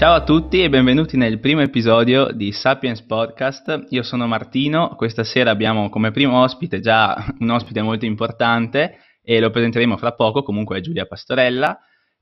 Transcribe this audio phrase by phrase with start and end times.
[0.00, 3.84] Ciao a tutti e benvenuti nel primo episodio di Sapiens Podcast.
[3.90, 9.40] Io sono Martino, questa sera abbiamo come primo ospite già un ospite molto importante e
[9.40, 11.78] lo presenteremo fra poco, comunque è Giulia Pastorella.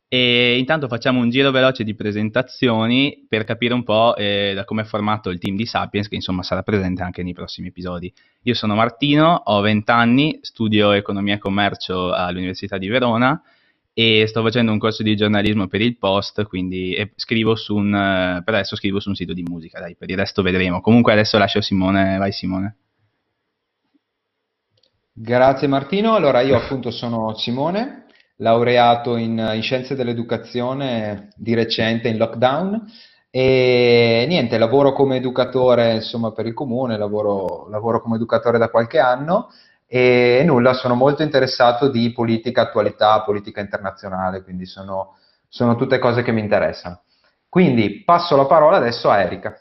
[0.09, 4.82] E intanto facciamo un giro veloce di presentazioni per capire un po' eh, da come
[4.82, 8.12] è formato il team di Sapiens, che insomma sarà presente anche nei prossimi episodi.
[8.42, 13.40] Io sono Martino, ho 20 anni, studio economia e commercio all'Università di Verona
[14.00, 18.54] e sto facendo un corso di giornalismo per il post, quindi scrivo su un, per
[18.54, 20.80] adesso scrivo su un sito di musica, dai, per il resto vedremo.
[20.80, 22.76] Comunque adesso lascio Simone, vai Simone.
[25.12, 28.04] Grazie Martino, allora io appunto sono Simone,
[28.36, 32.80] laureato in, in scienze dell'educazione di recente in lockdown
[33.30, 39.00] e niente, lavoro come educatore insomma per il comune, lavoro, lavoro come educatore da qualche
[39.00, 39.48] anno
[39.91, 45.17] e nulla, sono molto interessato di politica, attualità, politica internazionale, quindi sono,
[45.48, 47.05] sono tutte cose che mi interessano.
[47.48, 49.58] Quindi passo la parola adesso a Erika.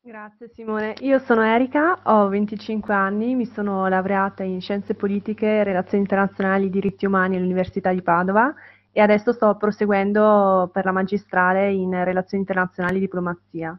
[0.00, 6.04] Grazie Simone, io sono Erika, ho 25 anni, mi sono laureata in Scienze Politiche, Relazioni
[6.04, 8.54] Internazionali e Diritti Umani all'Università di Padova
[8.92, 13.76] e adesso sto proseguendo per la magistrale in Relazioni Internazionali e Diplomazia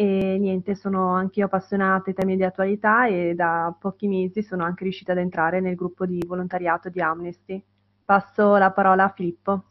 [0.00, 4.62] e niente, sono anche io appassionata ai temi di attualità e da pochi mesi sono
[4.62, 7.60] anche riuscita ad entrare nel gruppo di volontariato di Amnesty.
[8.04, 9.64] Passo la parola a Filippo.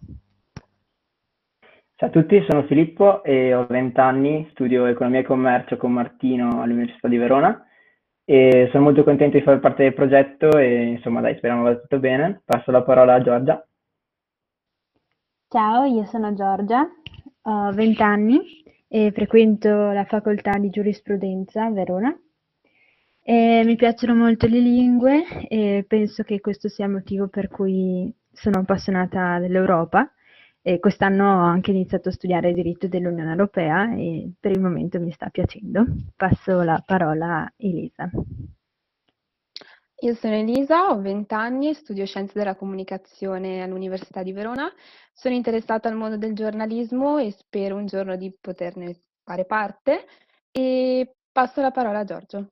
[1.95, 6.61] Ciao a tutti, sono Filippo e ho 20 anni, studio economia e commercio con Martino
[6.61, 7.65] all'Università di Verona
[8.25, 11.99] e sono molto contento di fare parte del progetto e insomma dai, speriamo vada tutto
[11.99, 12.41] bene.
[12.43, 13.65] Passo la parola a Giorgia.
[15.47, 16.85] Ciao, io sono Giorgia,
[17.43, 22.17] ho 20 anni e frequento la facoltà di giurisprudenza a Verona.
[23.21, 28.13] E mi piacciono molto le lingue e penso che questo sia il motivo per cui
[28.31, 30.09] sono appassionata dell'Europa
[30.61, 35.11] e quest'anno ho anche iniziato a studiare diritto dell'Unione Europea e per il momento mi
[35.11, 35.85] sta piacendo.
[36.15, 38.09] Passo la parola a Elisa.
[40.01, 44.71] Io sono Elisa, ho 20 anni, studio Scienze della Comunicazione all'Università di Verona.
[45.11, 50.05] Sono interessata al mondo del giornalismo e spero un giorno di poterne fare parte.
[50.51, 52.51] E passo la parola a Giorgio.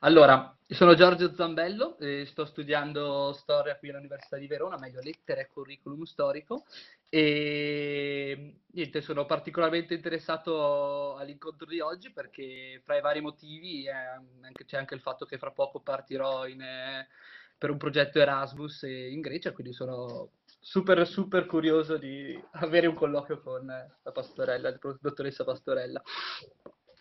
[0.00, 5.48] Allora, sono Giorgio Zambello, e sto studiando storia qui all'Università di Verona, meglio lettere e
[5.48, 6.64] curriculum storico
[7.08, 14.76] e niente, sono particolarmente interessato all'incontro di oggi perché fra i vari motivi anche, c'è
[14.76, 17.08] anche il fatto che fra poco partirò in, eh,
[17.56, 23.40] per un progetto Erasmus in Grecia, quindi sono super super curioso di avere un colloquio
[23.40, 26.02] con la pastorella, la dottoressa Pastorella.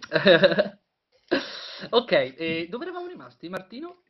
[1.90, 4.02] ok, e dove eravamo rimasti, Martino?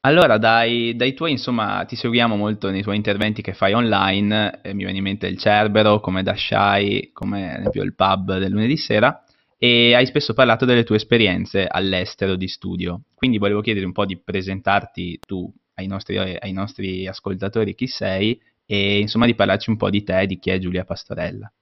[0.00, 4.72] Allora, dai, dai tuoi, insomma, ti seguiamo molto nei tuoi interventi che fai online, eh,
[4.72, 8.76] mi viene in mente il Cerbero, come Dashai, come ad esempio il pub del lunedì
[8.76, 9.24] sera,
[9.58, 13.02] e hai spesso parlato delle tue esperienze all'estero di studio.
[13.14, 18.40] Quindi volevo chiedere un po' di presentarti tu ai nostri, ai nostri ascoltatori chi sei
[18.64, 21.52] e insomma di parlarci un po' di te, di chi è Giulia Pastorella.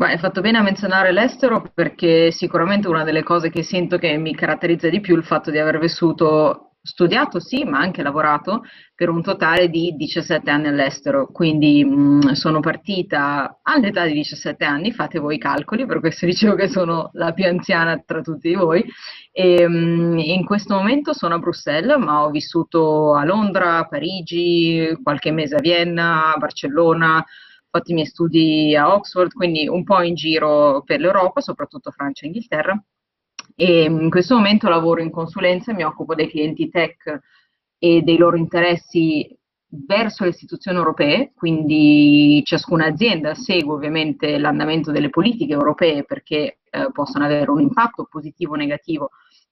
[0.00, 4.16] Beh, hai fatto bene a menzionare l'estero perché sicuramente una delle cose che sento che
[4.16, 8.62] mi caratterizza di più è il fatto di aver vissuto, studiato sì, ma anche lavorato
[8.94, 11.26] per un totale di 17 anni all'estero.
[11.26, 16.54] Quindi mh, sono partita all'età di 17 anni, fate voi i calcoli, per questo dicevo
[16.54, 18.82] che sono la più anziana tra tutti voi.
[19.30, 24.98] E, mh, in questo momento sono a Bruxelles, ma ho vissuto a Londra, a Parigi,
[25.02, 27.22] qualche mese a Vienna, a Barcellona
[27.70, 32.24] fatto i miei studi a Oxford, quindi un po' in giro per l'Europa, soprattutto Francia
[32.24, 32.82] e Inghilterra.
[33.54, 37.20] E in questo momento lavoro in consulenza, mi occupo dei clienti tech
[37.78, 39.36] e dei loro interessi
[39.72, 46.90] verso le istituzioni europee, quindi ciascuna azienda segue ovviamente l'andamento delle politiche europee perché eh,
[46.92, 49.10] possono avere un impatto positivo o negativo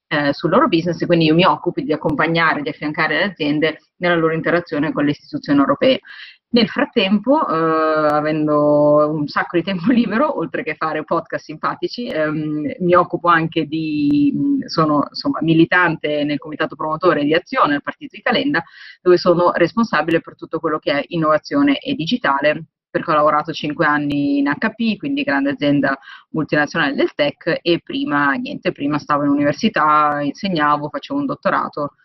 [0.09, 4.17] eh, sul loro business, quindi io mi occupo di accompagnare, di affiancare le aziende nella
[4.17, 6.01] loro interazione con le istituzioni europee.
[6.51, 12.77] Nel frattempo, eh, avendo un sacco di tempo libero, oltre che fare podcast simpatici, ehm,
[12.79, 14.33] mi occupo anche di,
[14.65, 18.63] sono insomma militante nel comitato promotore di azione al partito di Calenda,
[19.03, 23.85] dove sono responsabile per tutto quello che è innovazione e digitale, perché ho lavorato 5
[23.85, 25.99] anni in HP, quindi grande azienda
[26.31, 31.97] multinazionale del tech, e prima, niente, prima stavo in università, insegnavo, facevo un dottorato,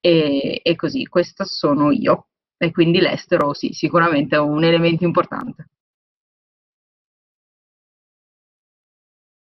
[0.00, 5.68] e, e così, questa sono io e quindi l'estero sì, sicuramente è un elemento importante.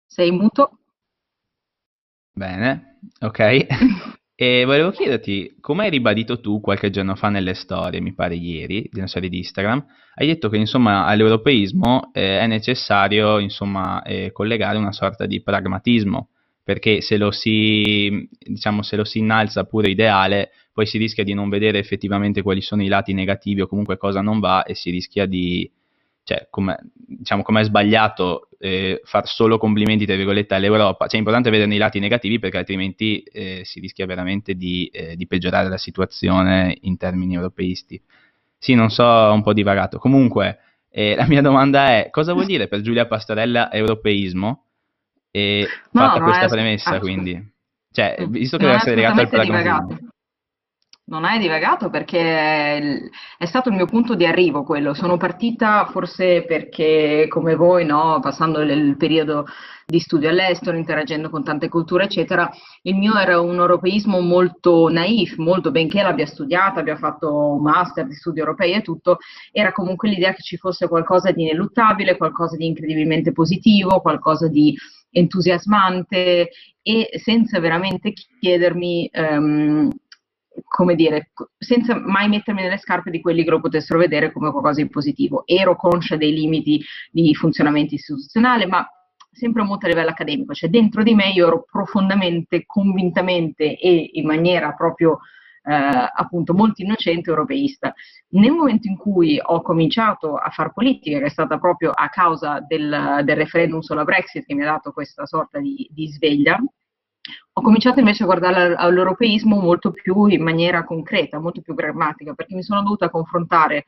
[0.06, 0.78] Sei muto?
[2.32, 3.66] Bene, ok.
[4.40, 8.88] E volevo chiederti, come hai ribadito tu qualche giorno fa nelle storie, mi pare ieri,
[8.88, 9.84] di una storia di Instagram,
[10.14, 16.28] hai detto che insomma all'europeismo eh, è necessario insomma eh, collegare una sorta di pragmatismo,
[16.62, 21.34] perché se lo, si, diciamo, se lo si innalza pure ideale, poi si rischia di
[21.34, 24.90] non vedere effettivamente quali sono i lati negativi o comunque cosa non va e si
[24.90, 25.68] rischia di,
[26.22, 31.50] cioè, come diciamo, è sbagliato eh, far solo complimenti, tra virgolette, all'Europa, cioè è importante
[31.50, 35.78] vederne i lati negativi perché altrimenti eh, si rischia veramente di, eh, di, peggiorare la
[35.78, 38.00] situazione in termini europeisti.
[38.56, 39.98] Sì, non so, un po' divagato.
[39.98, 40.60] Comunque,
[40.90, 44.66] eh, la mia domanda è, cosa vuol dire per Giulia Pastorella europeismo?
[45.32, 46.48] E no, fatta questa è...
[46.48, 47.52] premessa, quindi.
[47.90, 50.12] Cioè, visto che deve essere legato al pragmatismo
[51.08, 54.94] non hai divagato perché è stato il mio punto di arrivo quello.
[54.94, 59.46] Sono partita forse perché, come voi, no, passando il periodo
[59.86, 62.50] di studio all'estero, interagendo con tante culture, eccetera,
[62.82, 68.14] il mio era un europeismo molto naif, molto benché l'abbia studiata, abbia fatto master di
[68.14, 69.16] studi europei e tutto,
[69.50, 74.76] era comunque l'idea che ci fosse qualcosa di ineluttabile, qualcosa di incredibilmente positivo, qualcosa di
[75.10, 76.50] entusiasmante
[76.82, 79.90] e senza veramente chiedermi um,
[80.64, 84.82] come dire, senza mai mettermi nelle scarpe di quelli che lo potessero vedere come qualcosa
[84.82, 85.42] di positivo.
[85.46, 88.86] Ero conscia dei limiti di funzionamento istituzionale, ma
[89.30, 94.26] sempre molto a livello accademico, cioè dentro di me io ero profondamente, convintamente e in
[94.26, 95.20] maniera proprio
[95.62, 97.94] eh, appunto molto innocente europeista.
[98.30, 102.60] Nel momento in cui ho cominciato a fare politica, che è stata proprio a causa
[102.66, 106.58] del, del referendum sulla Brexit che mi ha dato questa sorta di, di sveglia,
[107.52, 112.54] ho cominciato invece a guardare all'europeismo molto più in maniera concreta, molto più grammatica, perché
[112.54, 113.86] mi sono dovuta confrontare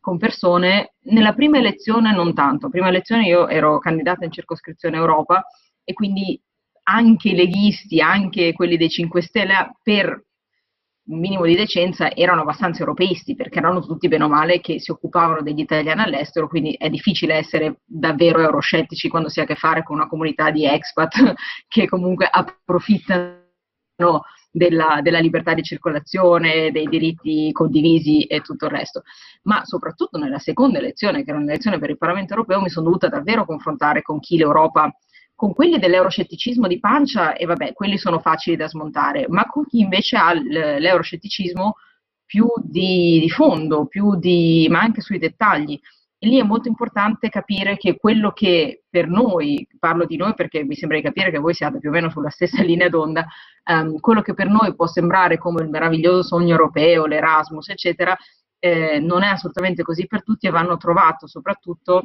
[0.00, 0.94] con persone.
[1.04, 5.44] Nella prima elezione non tanto, prima elezione io ero candidata in circoscrizione Europa
[5.82, 6.40] e quindi
[6.88, 10.25] anche i leghisti, anche quelli dei 5 Stelle, per
[11.06, 14.90] un minimo di decenza erano abbastanza europeisti perché erano tutti bene o male che si
[14.90, 19.54] occupavano degli italiani all'estero, quindi è difficile essere davvero euroscettici quando si ha a che
[19.54, 21.34] fare con una comunità di expat
[21.68, 23.44] che comunque approfittano
[24.50, 29.02] della, della, libertà di circolazione, dei diritti condivisi e tutto il resto.
[29.42, 33.08] Ma soprattutto nella seconda elezione, che era un'elezione per il Parlamento europeo, mi sono dovuta
[33.08, 34.90] davvero confrontare con chi l'Europa
[35.36, 39.80] con quelli dell'euroscetticismo di pancia, e vabbè, quelli sono facili da smontare, ma con chi
[39.80, 41.74] invece ha l'euroscetticismo
[42.24, 45.78] più di, di fondo, più di, ma anche sui dettagli.
[46.18, 50.64] E lì è molto importante capire che quello che per noi, parlo di noi perché
[50.64, 53.26] mi sembra di capire che voi siate più o meno sulla stessa linea d'onda,
[53.70, 58.16] um, quello che per noi può sembrare come il meraviglioso sogno europeo, l'Erasmus, eccetera,
[58.58, 62.04] eh, non è assolutamente così per tutti e vanno trovato soprattutto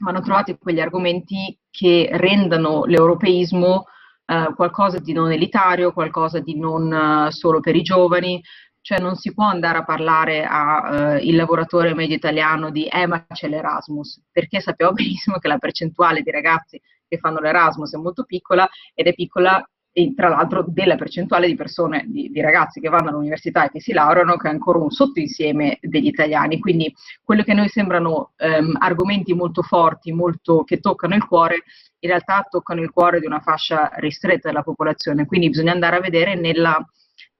[0.00, 3.86] vanno trovati quegli argomenti che rendano l'europeismo
[4.26, 8.42] eh, qualcosa di non elitario, qualcosa di non uh, solo per i giovani,
[8.80, 13.24] cioè non si può andare a parlare al uh, lavoratore medio italiano di eh ma
[13.26, 18.24] c'è l'Erasmus, perché sappiamo benissimo che la percentuale di ragazzi che fanno l'Erasmus è molto
[18.24, 19.62] piccola ed è piccola
[19.96, 23.80] e tra l'altro della percentuale di persone, di, di, ragazzi che vanno all'università e che
[23.80, 26.58] si laureano, che è ancora un sottoinsieme degli italiani.
[26.58, 26.92] Quindi
[27.22, 31.62] quello che a noi sembrano ehm, argomenti molto forti, molto, che toccano il cuore,
[32.00, 35.26] in realtà toccano il cuore di una fascia ristretta della popolazione.
[35.26, 36.84] Quindi bisogna andare a vedere nella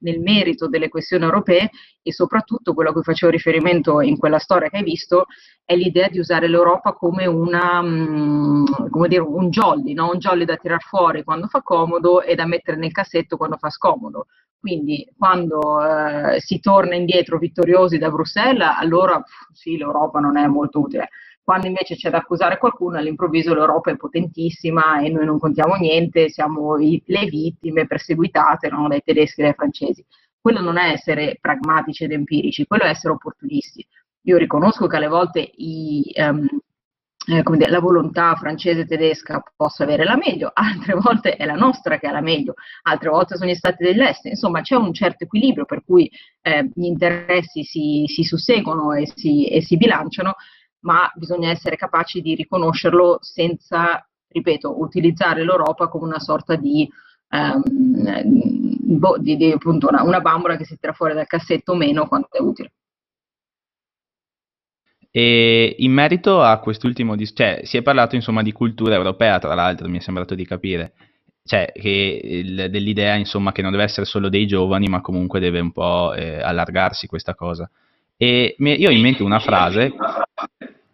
[0.05, 1.71] nel merito delle questioni europee
[2.03, 5.25] e soprattutto quello a cui facevo riferimento in quella storia che hai visto
[5.65, 10.11] è l'idea di usare l'Europa come, una, mm, come dire, un jolly, no?
[10.13, 13.71] un jolly da tirar fuori quando fa comodo e da mettere nel cassetto quando fa
[13.71, 14.27] scomodo.
[14.61, 20.81] Quindi quando eh, si torna indietro vittoriosi da Bruxelles, allora sì, l'Europa non è molto
[20.81, 21.09] utile
[21.45, 26.31] quando invece c'è da accusare qualcuno, all'improvviso l'Europa è potentissima e noi non contiamo niente,
[26.31, 30.05] siamo i, le vittime perseguitate no, dai tedeschi e dai francesi.
[30.41, 33.87] Quello non è essere pragmatici ed empirici, quello è essere opportunisti.
[34.23, 36.47] Io riconosco che alle volte i, um,
[37.27, 41.55] eh, dire, la volontà francese e tedesca possa avere la meglio, altre volte è la
[41.55, 45.25] nostra che ha la meglio, altre volte sono gli stati dell'est, insomma c'è un certo
[45.25, 46.11] equilibrio per cui
[46.43, 50.35] eh, gli interessi si, si susseguono e si, e si bilanciano,
[50.85, 56.89] ma bisogna essere capaci di riconoscerlo senza, ripeto, utilizzare l'Europa come una sorta di,
[57.31, 57.63] um,
[58.99, 62.07] boh, di, di appunto una, una, bambola che si tira fuori dal cassetto o meno
[62.07, 62.73] quanto è utile.
[65.11, 69.89] E in merito a quest'ultimo, cioè si è parlato insomma di cultura europea, tra l'altro
[69.89, 70.95] mi è sembrato di capire,
[71.45, 75.61] cioè che il, dell'idea insomma che non deve essere solo dei giovani, ma comunque deve
[75.61, 77.71] un po' eh, allargarsi questa cosa.
[78.17, 79.93] E io ho in mente una frase,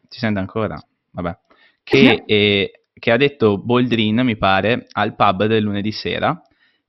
[0.09, 0.81] si sente ancora?
[1.13, 1.37] Vabbè,
[1.83, 6.41] che, eh, che ha detto Boldrin, mi pare, al pub del lunedì sera,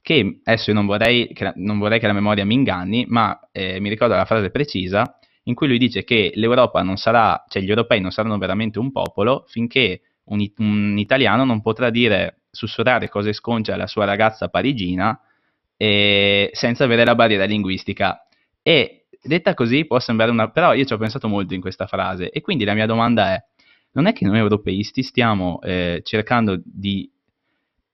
[0.02, 3.80] che adesso io non vorrei che, non vorrei che la memoria mi inganni, ma eh,
[3.80, 7.70] mi ricordo la frase precisa in cui lui dice che l'Europa non sarà, cioè gli
[7.70, 13.34] europei non saranno veramente un popolo finché un, un italiano non potrà dire, sussurrare cose
[13.34, 15.20] sconce alla sua ragazza parigina
[15.78, 18.28] eh, senza avere la barriera linguistica.
[18.62, 20.50] E detta così può sembrare una...
[20.50, 23.44] però io ci ho pensato molto in questa frase e quindi la mia domanda è,
[23.92, 27.10] non è che noi europeisti stiamo eh, cercando di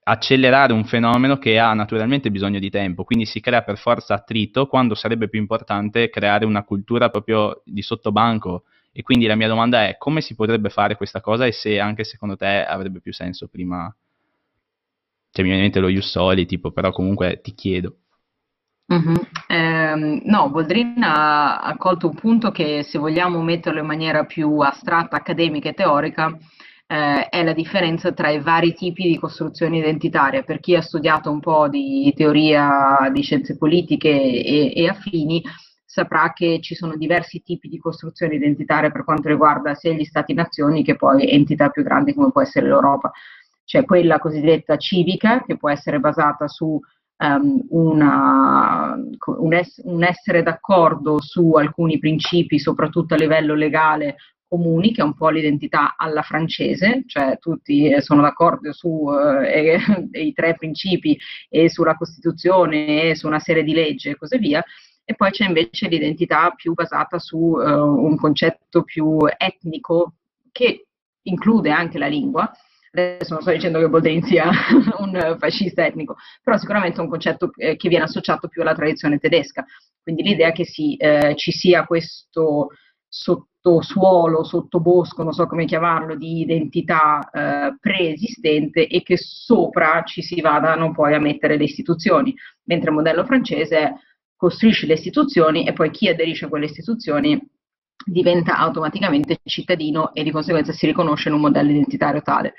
[0.09, 4.67] accelerare un fenomeno che ha naturalmente bisogno di tempo, quindi si crea per forza attrito
[4.67, 8.63] quando sarebbe più importante creare una cultura proprio di sottobanco.
[8.93, 12.03] E quindi la mia domanda è come si potrebbe fare questa cosa e se anche
[12.03, 13.93] secondo te avrebbe più senso prima,
[15.29, 17.97] cioè mi viene in mente lo Ius Soli, tipo, però comunque ti chiedo.
[18.93, 19.15] Mm-hmm.
[19.47, 24.59] Eh, no, Boldrin ha, ha colto un punto che se vogliamo metterlo in maniera più
[24.59, 26.35] astratta, accademica e teorica,
[26.87, 30.43] eh, è la differenza tra i vari tipi di costruzione identitaria.
[30.43, 35.43] Per chi ha studiato un po' di teoria di scienze politiche e, e affini,
[35.85, 40.83] saprà che ci sono diversi tipi di costruzione identitaria per quanto riguarda sia gli stati-nazioni
[40.83, 43.11] che poi entità più grandi come può essere l'Europa.
[43.65, 46.79] C'è quella cosiddetta civica che può essere basata su
[47.17, 48.95] um, una,
[49.39, 54.15] un, es- un essere d'accordo su alcuni principi, soprattutto a livello legale
[54.47, 59.13] comuni, che è un po' l'identità alla francese, cioè tutti eh, sono d'accordo sui
[59.45, 59.79] eh,
[60.33, 61.17] tre principi
[61.49, 64.63] e sulla Costituzione e su una serie di leggi e così via,
[65.09, 70.15] e poi c'è invece l'identità più basata su uh, un concetto più etnico
[70.51, 70.87] che
[71.21, 72.51] include anche la lingua.
[72.91, 74.49] Adesso non sto dicendo che Boldrin sia
[74.99, 79.65] un fascista etnico, però sicuramente è un concetto che viene associato più alla tradizione tedesca.
[80.01, 82.69] Quindi l'idea che si, eh, ci sia questo
[83.09, 90.39] sottosuolo, sottobosco, non so come chiamarlo, di identità eh, preesistente e che sopra ci si
[90.39, 93.95] vadano poi a mettere le istituzioni, mentre il modello francese
[94.35, 97.41] costruisce le istituzioni e poi chi aderisce a quelle istituzioni
[98.07, 102.53] diventa automaticamente cittadino e di conseguenza si riconosce in un modello identitario tale.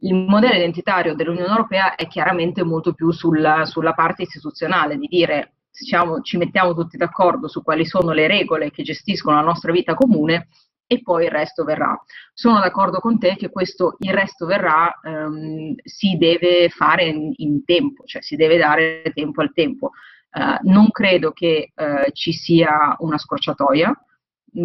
[0.00, 5.54] Il modello identitario dell'Unione Europea è chiaramente molto più sulla, sulla parte istituzionale, di dire
[5.70, 9.94] diciamo, ci mettiamo tutti d'accordo su quali sono le regole che gestiscono la nostra vita
[9.94, 10.48] comune
[10.86, 11.98] e poi il resto verrà.
[12.32, 17.64] Sono d'accordo con te che questo il resto verrà ehm, si deve fare in, in,
[17.64, 19.90] tempo, cioè si deve dare tempo al tempo.
[20.34, 23.96] Uh, non credo che uh, ci sia una scorciatoia,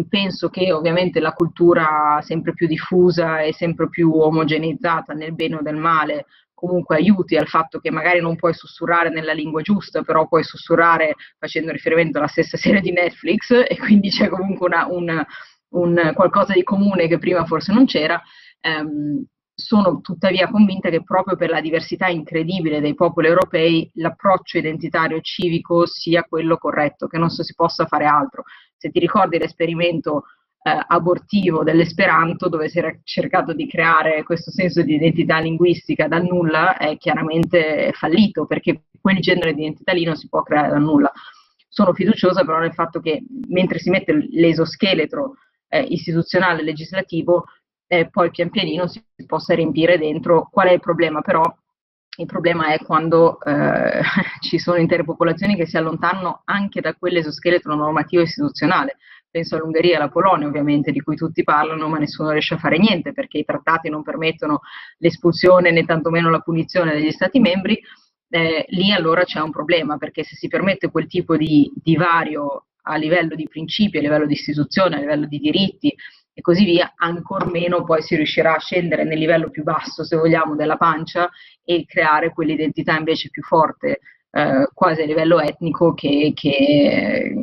[0.08, 5.60] penso che ovviamente la cultura sempre più diffusa e sempre più omogeneizzata nel bene o
[5.60, 6.26] nel male
[6.60, 11.14] comunque aiuti al fatto che magari non puoi sussurrare nella lingua giusta, però puoi sussurrare
[11.38, 15.24] facendo riferimento alla stessa serie di Netflix e quindi c'è comunque una, un,
[15.70, 18.20] un qualcosa di comune che prima forse non c'era.
[18.60, 19.24] Um,
[19.60, 25.86] sono tuttavia convinta che proprio per la diversità incredibile dei popoli europei l'approccio identitario civico
[25.86, 28.44] sia quello corretto, che non si possa fare altro.
[28.76, 30.24] Se ti ricordi l'esperimento
[30.62, 36.18] eh, abortivo dell'esperanto dove si era cercato di creare questo senso di identità linguistica da
[36.18, 40.78] nulla è chiaramente fallito perché quel genere di identità lì non si può creare da
[40.78, 41.10] nulla.
[41.68, 45.36] Sono fiduciosa però nel fatto che mentre si mette l'esoscheletro
[45.68, 47.44] eh, istituzionale e legislativo
[47.92, 50.48] eh, poi pian pianino si possa riempire dentro.
[50.48, 51.42] Qual è il problema però?
[52.18, 54.00] Il problema è quando eh,
[54.40, 59.96] ci sono intere popolazioni che si allontanano anche da quell'esoscheletro normativo istituzionale, penso all'Ungheria e
[59.96, 63.44] alla Polonia ovviamente, di cui tutti parlano, ma nessuno riesce a fare niente perché i
[63.44, 64.60] trattati non permettono
[64.98, 67.76] l'espulsione né tantomeno la punizione degli Stati membri,
[68.28, 72.94] eh, lì allora c'è un problema perché se si permette quel tipo di divario a
[72.94, 75.92] livello di principi, a livello di istituzione, a livello di diritti
[76.40, 80.16] e così via, ancor meno poi si riuscirà a scendere nel livello più basso, se
[80.16, 81.30] vogliamo, della pancia
[81.62, 87.34] e creare quell'identità invece più forte, eh, quasi a livello etnico, che, che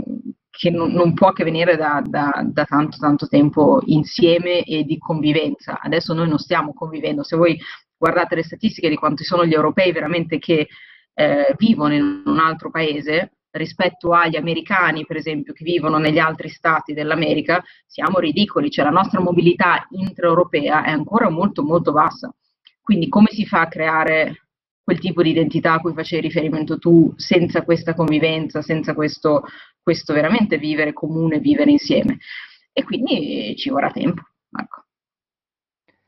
[0.57, 4.97] che non, non, può che venire da, da, da, tanto tanto tempo insieme e di
[4.97, 5.79] convivenza.
[5.79, 7.55] Adesso noi non stiamo convivendo, se voi
[7.95, 10.67] guardate le statistiche di quanti sono gli europei veramente che
[11.13, 16.49] eh, vivono in un altro paese rispetto agli americani, per esempio, che vivono negli altri
[16.49, 22.33] stati dell'America, siamo ridicoli, cioè la nostra mobilità intraeuropea è ancora molto molto bassa.
[22.81, 24.47] Quindi come si fa a creare
[24.83, 29.43] quel tipo di identità a cui facevi riferimento tu senza questa convivenza, senza questo
[29.87, 32.17] questo veramente vivere comune, vivere insieme.
[32.73, 34.21] E quindi ci vorrà tempo.
[34.51, 34.86] Ecco.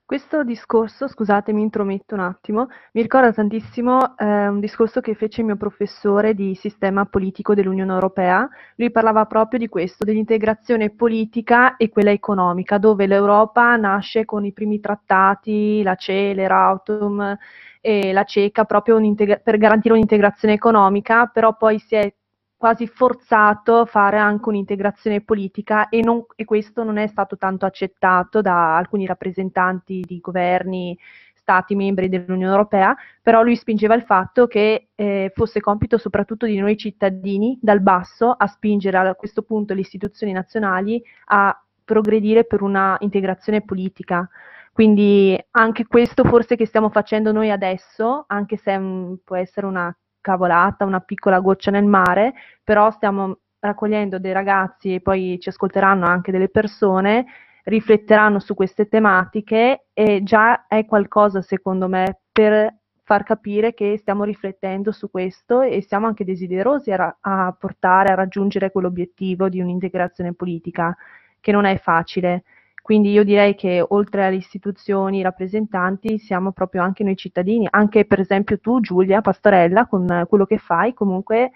[0.09, 5.41] Questo discorso, scusate, mi intrometto un attimo, mi ricorda tantissimo eh, un discorso che fece
[5.41, 8.49] il mio professore di sistema politico dell'Unione Europea.
[8.77, 14.51] Lui parlava proprio di questo, dell'integrazione politica e quella economica, dove l'Europa nasce con i
[14.51, 17.37] primi trattati, la CELE, l'Autum,
[17.79, 22.13] e la CECA proprio per garantire un'integrazione economica, però poi si è
[22.59, 28.41] quasi forzato fare anche un'integrazione politica e, non, e, questo non è stato tanto accettato
[28.41, 30.97] da alcuni rappresentanti di governi,
[31.33, 36.57] stati membri dell'Unione Europea, però lui spingeva il fatto che eh, fosse compito soprattutto di
[36.57, 42.61] noi cittadini dal basso a spingere a questo punto le istituzioni nazionali a progredire per
[42.61, 44.29] una integrazione politica.
[44.73, 49.95] Quindi anche questo forse che stiamo facendo noi adesso, anche se um, può essere una
[50.21, 52.33] cavolata, una piccola goccia nel mare,
[52.63, 57.25] però stiamo raccogliendo dei ragazzi e poi ci ascolteranno anche delle persone,
[57.63, 62.73] rifletteranno su queste tematiche e già è qualcosa secondo me per
[63.03, 68.11] far capire che stiamo riflettendo su questo e siamo anche desiderosi a, ra- a portare
[68.11, 70.95] a raggiungere quell'obiettivo di un'integrazione politica
[71.39, 72.43] che non è facile.
[72.89, 78.19] Quindi io direi che oltre alle istituzioni rappresentanti siamo proprio anche noi cittadini, anche per
[78.19, 81.51] esempio tu Giulia Pastorella con quello che fai comunque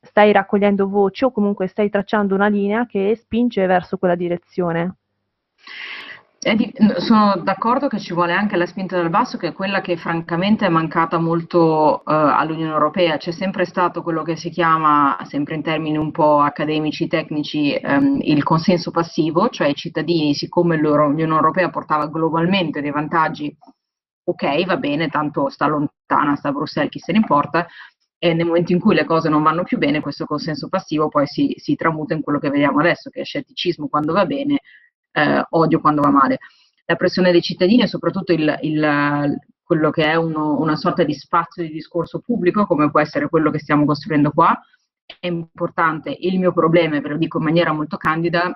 [0.00, 4.94] stai raccogliendo voci o comunque stai tracciando una linea che spinge verso quella direzione.
[6.42, 9.98] Di, sono d'accordo che ci vuole anche la spinta dal basso, che è quella che
[9.98, 13.18] francamente è mancata molto uh, all'Unione Europea.
[13.18, 18.20] C'è sempre stato quello che si chiama, sempre in termini un po' accademici, tecnici, um,
[18.22, 23.54] il consenso passivo, cioè i cittadini, siccome l'Unione Europea portava globalmente dei vantaggi,
[24.24, 27.66] ok, va bene, tanto sta lontana, sta a Bruxelles, chi se ne importa,
[28.18, 31.26] e nel momento in cui le cose non vanno più bene, questo consenso passivo poi
[31.26, 34.60] si, si tramuta in quello che vediamo adesso, che è scetticismo quando va bene
[35.22, 36.38] eh, odio quando va male.
[36.86, 41.14] La pressione dei cittadini è soprattutto il, il, quello che è uno, una sorta di
[41.14, 44.60] spazio di discorso pubblico, come può essere quello che stiamo costruendo qua,
[45.20, 46.16] è importante.
[46.18, 48.52] Il mio problema, ve lo dico in maniera molto candida,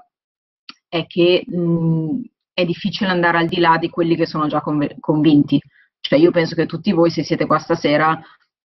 [0.88, 2.20] è che mh,
[2.52, 5.60] è difficile andare al di là di quelli che sono già conv- convinti.
[6.00, 8.20] Cioè io penso che tutti voi, se siete qua stasera,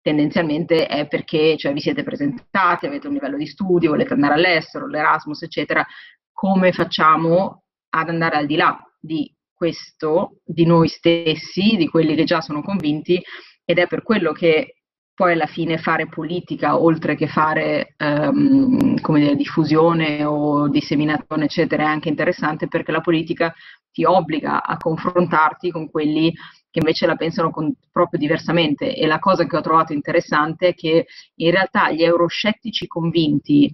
[0.01, 4.88] tendenzialmente è perché cioè, vi siete presentati, avete un livello di studio, volete andare all'estero,
[4.88, 5.85] l'Erasmus, eccetera.
[6.31, 7.62] Come facciamo
[7.96, 12.62] ad andare al di là di questo, di noi stessi, di quelli che già sono
[12.62, 13.22] convinti,
[13.64, 14.75] ed è per quello che
[15.16, 21.86] poi alla fine fare politica, oltre che fare um, dire, diffusione o disseminazione, eccetera, è
[21.86, 23.53] anche interessante perché la politica
[23.92, 26.34] ti obbliga a confrontarti con quelli
[26.72, 28.96] che invece la pensano con, proprio diversamente.
[28.96, 33.72] E la cosa che ho trovato interessante è che in realtà gli euroscettici convinti,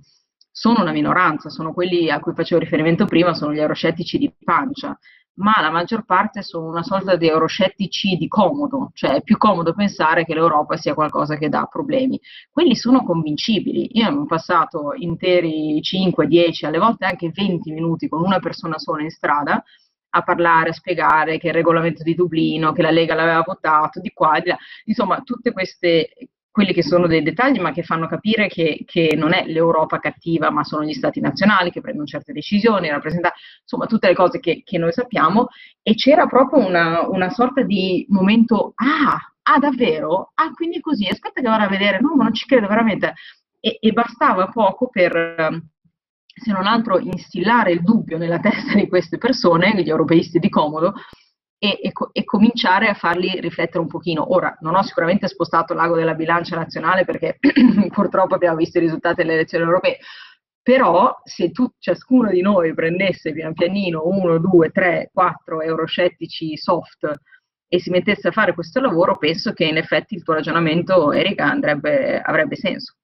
[0.59, 4.99] sono una minoranza, sono quelli a cui facevo riferimento prima, sono gli euroscettici di pancia,
[5.35, 9.73] ma la maggior parte sono una sorta di euroscettici di comodo, cioè è più comodo
[9.73, 12.19] pensare che l'Europa sia qualcosa che dà problemi.
[12.51, 13.87] Quelli sono convincibili.
[13.93, 19.01] Io ho passato interi 5, 10, alle volte anche 20 minuti con una persona sola
[19.01, 19.63] in strada
[20.09, 24.11] a parlare, a spiegare che il regolamento di Dublino, che la Lega l'aveva votato, di
[24.11, 26.09] qua, di là, insomma, tutte queste
[26.51, 30.49] quelli che sono dei dettagli, ma che fanno capire che, che, non è l'Europa cattiva,
[30.49, 34.77] ma sono gli stati nazionali che prendono certe decisioni, insomma tutte le cose che, che
[34.77, 35.47] noi sappiamo,
[35.81, 40.31] e c'era proprio una, una, sorta di momento, ah, ah davvero?
[40.33, 43.13] Ah, quindi così, aspetta che vado a vedere, no, ma non ci credo veramente.
[43.59, 45.61] E, e bastava poco per
[46.39, 50.93] se non altro instillare il dubbio nella testa di queste persone, gli europeisti di comodo,
[51.59, 54.33] e, e, e, cominciare a farli riflettere un pochino.
[54.33, 57.37] Ora, non ho sicuramente spostato l'ago della bilancia nazionale perché
[57.91, 59.97] purtroppo abbiamo visto i risultati delle elezioni europee,
[60.63, 67.11] però se tu, ciascuno di noi prendesse pian pianino uno, due, tre, quattro euroscettici soft
[67.67, 71.45] e si mettesse a fare questo lavoro, penso che in effetti il tuo ragionamento, Erika,
[71.45, 72.98] andrebbe, avrebbe senso.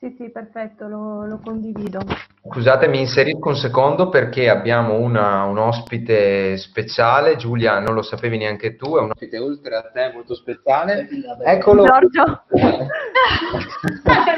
[0.00, 2.00] Sì, sì, perfetto, lo, lo condivido.
[2.42, 7.36] Scusate, mi inserisco un secondo perché abbiamo una, un ospite speciale.
[7.36, 11.06] Giulia, non lo sapevi neanche tu, è un ospite oltre a te molto speciale.
[11.44, 11.84] Eccolo.
[11.84, 12.44] Giorgio.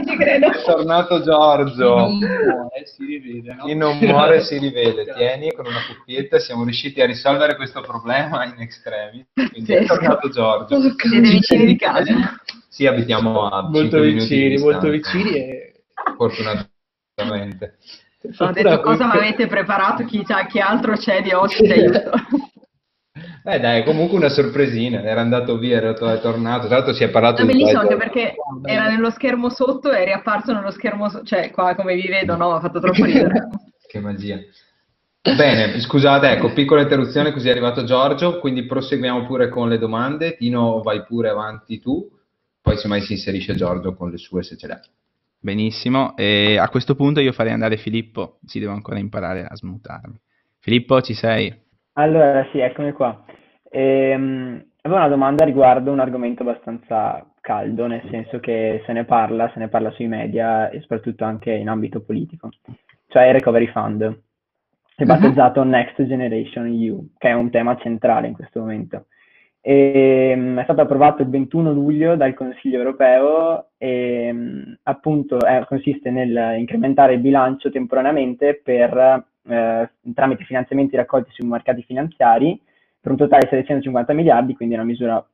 [0.06, 0.50] Ci credo.
[0.50, 2.08] È tornato Giorgio.
[2.16, 3.64] Chi non muore si rivede, no?
[3.64, 5.12] Chi non muore si rivede.
[5.14, 9.26] Tieni con una cuffietta, siamo riusciti a risolvere questo problema in extremis.
[9.50, 10.80] Quindi è tornato Giorgio.
[10.80, 12.40] Siete vicini di casa.
[12.68, 15.84] Sì, abitiamo a molto vicini, molto vicini e...
[16.16, 17.76] Fortunatamente.
[18.38, 22.10] Ho detto cosa mi avete preparato, chi, chi altro c'è di aiuto.
[23.44, 27.42] Eh dai, comunque una sorpresina, era andato via, era tornato, tra l'altro si è parlato
[27.42, 27.54] no, di...
[27.54, 31.74] Bellissimo anche perché era nello schermo sotto e è riapparso nello schermo sotto, cioè qua
[31.74, 33.48] come vi vedo, no, ha fatto troppo ridere.
[33.88, 34.38] che magia.
[35.22, 40.36] Bene, scusate, ecco, piccola interruzione così è arrivato Giorgio, quindi proseguiamo pure con le domande.
[40.36, 42.10] Tino, vai pure avanti tu
[42.62, 44.80] poi semmai si inserisce Giorgio con le sue se ce l'ha.
[45.40, 50.16] Benissimo, e a questo punto io farei andare Filippo, si deve ancora imparare a smutarmi.
[50.60, 51.52] Filippo, ci sei?
[51.94, 53.24] Allora, sì, eccomi qua.
[53.74, 59.50] Ehm, avevo una domanda riguardo un argomento abbastanza caldo, nel senso che se ne parla,
[59.52, 62.50] se ne parla sui media e soprattutto anche in ambito politico,
[63.08, 64.02] cioè il Recovery Fund,
[64.94, 65.06] è mhm.
[65.06, 65.68] battezzato uh-huh.
[65.68, 69.06] Next Generation EU, che è un tema centrale in questo momento.
[69.62, 75.64] E, um, è stato approvato il 21 luglio dal Consiglio europeo e um, appunto eh,
[75.66, 82.60] consiste nel incrementare il bilancio temporaneamente per, eh, tramite finanziamenti raccolti sui mercati finanziari
[83.02, 85.26] per un totale di 750 miliardi, quindi una misura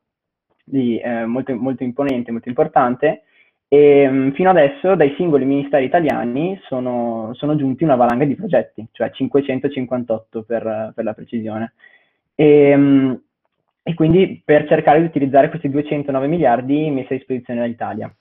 [0.63, 3.23] di, eh, molto, molto, imponente, molto importante.
[3.67, 8.87] E um, fino adesso dai singoli ministeri italiani sono, sono, giunti una valanga di progetti,
[8.91, 11.73] cioè 558 per, per la precisione.
[12.33, 13.21] E, um,
[13.83, 18.11] e, quindi per cercare di utilizzare questi 209 miliardi messi a disposizione dall'Italia.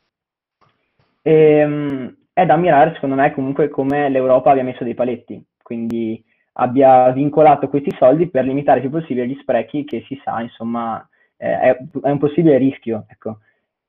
[1.23, 6.23] E, um, è da ammirare secondo me comunque come l'Europa abbia messo dei paletti, quindi
[6.61, 11.07] abbia vincolato questi soldi per limitare il più possibile gli sprechi che si sa, insomma,
[11.37, 13.05] eh, è, è, un possibile rischio.
[13.09, 13.39] Ecco.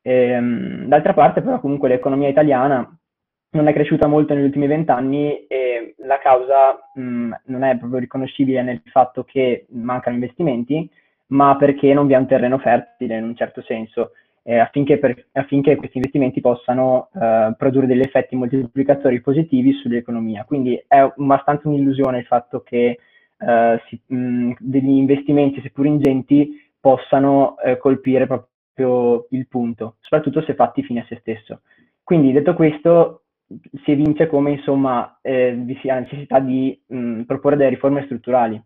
[0.01, 2.88] E, ehm, d'altra parte, però, comunque l'economia italiana
[3.51, 8.62] non è cresciuta molto negli ultimi vent'anni e la causa mh, non è proprio riconoscibile
[8.62, 10.88] nel fatto che mancano investimenti,
[11.27, 14.12] ma perché non vi è un terreno fertile in un certo senso
[14.49, 20.43] eh, affinché, per, affinché, questi investimenti possano eh, produrre degli effetti moltiplicatori positivi sull'economia.
[20.43, 22.97] Quindi è abbastanza un'illusione il fatto che
[23.38, 30.55] eh, si, mh, degli investimenti, seppur ingenti, possano eh, colpire proprio il punto, soprattutto se
[30.55, 31.62] fatti fine a se stesso.
[32.03, 33.25] Quindi detto questo,
[33.83, 38.59] si evince come insomma eh, vi sia la necessità di mh, proporre delle riforme strutturali,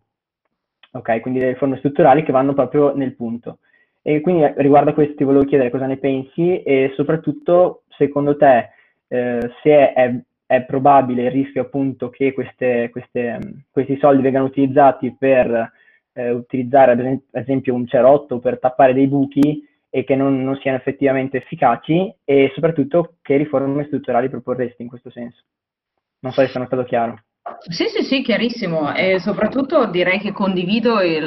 [0.92, 1.20] ok?
[1.20, 3.58] Quindi delle riforme strutturali che vanno proprio nel punto.
[4.06, 8.68] E quindi riguardo a questo ti volevo chiedere cosa ne pensi e soprattutto secondo te
[9.08, 10.14] eh, se è,
[10.44, 15.72] è, probabile il rischio appunto che queste, queste, questi soldi vengano utilizzati per
[16.12, 20.76] eh, utilizzare ad esempio un cerotto per tappare dei buchi e che non, non siano
[20.76, 25.44] effettivamente efficaci e soprattutto che riforme strutturali proporresti in questo senso.
[26.18, 27.22] Non so se sono stato chiaro.
[27.68, 31.24] Sì, sì, sì, chiarissimo e soprattutto direi che condivido il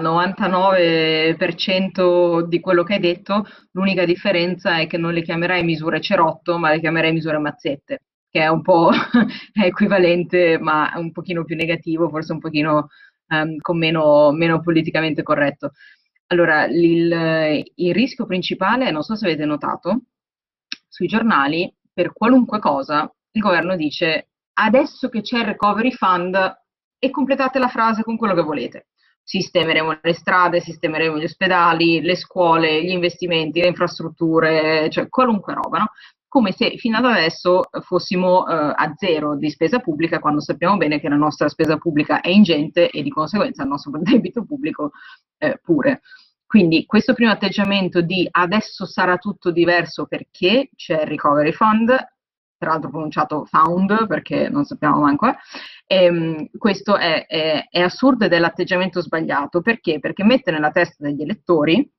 [0.00, 6.56] 99% di quello che hai detto, l'unica differenza è che non le chiamerai misure cerotto,
[6.58, 8.90] ma le chiamerai misure mazzette, che è un po'
[9.52, 12.88] equivalente, ma un pochino più negativo, forse un pochino
[13.28, 15.72] um, con meno, meno, politicamente corretto.
[16.28, 20.04] Allora, il, il rischio principale, non so se avete notato,
[20.88, 24.29] sui giornali, per qualunque cosa, il governo dice
[24.62, 26.58] adesso che c'è il recovery fund
[26.98, 28.86] e completate la frase con quello che volete.
[29.22, 35.78] Sistemeremo le strade, sistemeremo gli ospedali, le scuole, gli investimenti, le infrastrutture, cioè qualunque roba,
[35.78, 35.90] no?
[36.26, 41.00] Come se fino ad adesso fossimo eh, a zero di spesa pubblica, quando sappiamo bene
[41.00, 44.92] che la nostra spesa pubblica è ingente e di conseguenza il nostro debito pubblico
[45.38, 46.02] eh, pure.
[46.46, 51.96] Quindi questo primo atteggiamento di adesso sarà tutto diverso perché c'è il recovery fund
[52.60, 55.36] tra l'altro pronunciato found perché non sappiamo manco, eh.
[55.86, 59.98] e, ehm, questo è, è, è assurdo ed è l'atteggiamento sbagliato, perché?
[59.98, 61.90] Perché mette nella testa degli elettori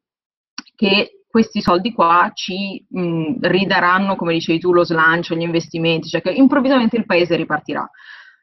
[0.75, 6.21] che questi soldi qua ci mh, ridaranno, come dicevi tu, lo slancio, gli investimenti, cioè
[6.21, 7.89] che improvvisamente il paese ripartirà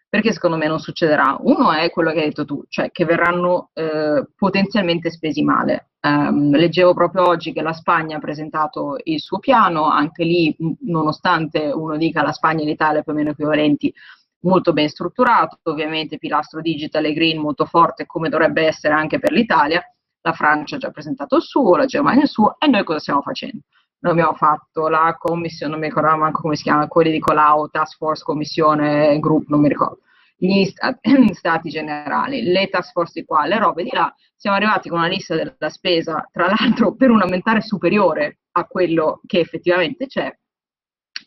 [0.08, 1.36] perché secondo me non succederà?
[1.40, 5.90] Uno è quello che hai detto tu, cioè che verranno eh, potenzialmente spesi male.
[6.00, 11.70] Um, leggevo proprio oggi che la Spagna ha presentato il suo piano, anche lì, nonostante
[11.72, 13.92] uno dica la Spagna e l'Italia più o meno equivalenti,
[14.40, 19.32] molto ben strutturato, ovviamente pilastro digital e green molto forte come dovrebbe essere anche per
[19.32, 19.82] l'Italia,
[20.22, 23.20] la Francia ha già presentato il suo, la Germania il suo e noi cosa stiamo
[23.20, 23.60] facendo?
[24.00, 27.68] Noi abbiamo fatto la commissione, non mi ricordo manco come si chiama, quelli di Colau,
[27.68, 30.00] Task Force, Commissione, Group, non mi ricordo,
[30.36, 31.00] gli stati,
[31.34, 35.08] stati generali, le task force di qua, le robe di là, siamo arrivati con una
[35.08, 40.32] lista della spesa, tra l'altro per un ammentare superiore a quello che effettivamente c'è,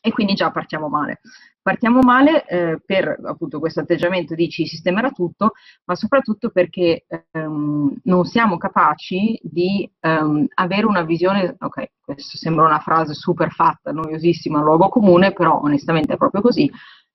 [0.02, 1.22] e quindi già partiamo male.
[1.62, 5.52] Partiamo male eh, per appunto questo atteggiamento di ci sistemerà tutto,
[5.86, 12.66] ma soprattutto perché ehm, non siamo capaci di ehm, avere una visione, ok, questo sembra
[12.66, 16.70] una frase super fatta, noiosissima, luogo comune, però onestamente è proprio così,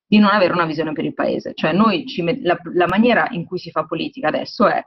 [0.07, 1.53] di non avere una visione per il paese.
[1.53, 4.81] Cioè noi ci, la, la maniera in cui si fa politica adesso è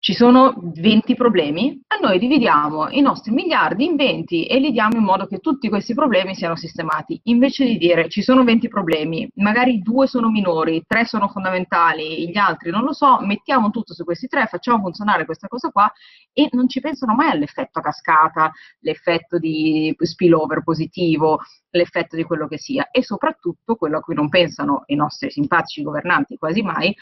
[0.00, 4.96] ci sono 20 problemi e noi dividiamo i nostri miliardi in 20 e li diamo
[4.96, 7.20] in modo che tutti questi problemi siano sistemati.
[7.24, 12.36] Invece di dire ci sono 20 problemi, magari due sono minori, tre sono fondamentali, gli
[12.36, 15.90] altri non lo so, mettiamo tutto su questi tre, facciamo funzionare questa cosa qua
[16.32, 22.46] e non ci pensano mai all'effetto a cascata, l'effetto di spillover positivo, l'effetto di quello
[22.46, 26.94] che sia e soprattutto quello a cui non pensano i nostri simpatici governanti quasi mai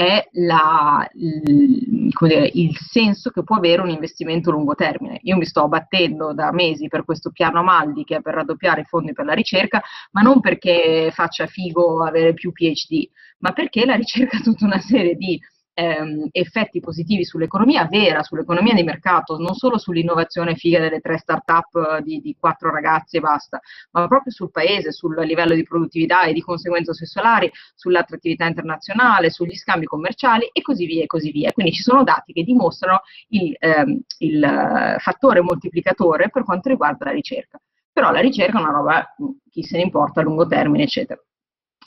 [0.00, 5.18] è la, il, dire, il, senso che può avere un investimento a lungo termine.
[5.24, 8.84] Io mi sto battendo da mesi per questo piano Amaldi che è per raddoppiare i
[8.84, 9.82] fondi per la ricerca,
[10.12, 13.10] ma non perché faccia figo avere più PhD,
[13.40, 15.38] ma perché la ricerca ha tutta una serie di
[15.80, 21.98] ehm, effetti positivi sull'economia vera, sull'economia di mercato, non solo sull'innovazione figa delle tre start-up
[21.98, 23.60] eh, di, di quattro ragazzi e basta,
[23.92, 29.30] ma proprio sul paese, sul livello di produttività e di conseguenza sui salari, sull'attrattività internazionale,
[29.30, 31.52] sugli scambi commerciali e così via e così via.
[31.52, 37.06] Quindi ci sono dati che dimostrano il, ehm, il eh, fattore moltiplicatore per quanto riguarda
[37.06, 37.58] la ricerca.
[37.92, 39.14] Però la ricerca è una roba,
[39.50, 41.20] chi se ne importa a lungo termine, eccetera.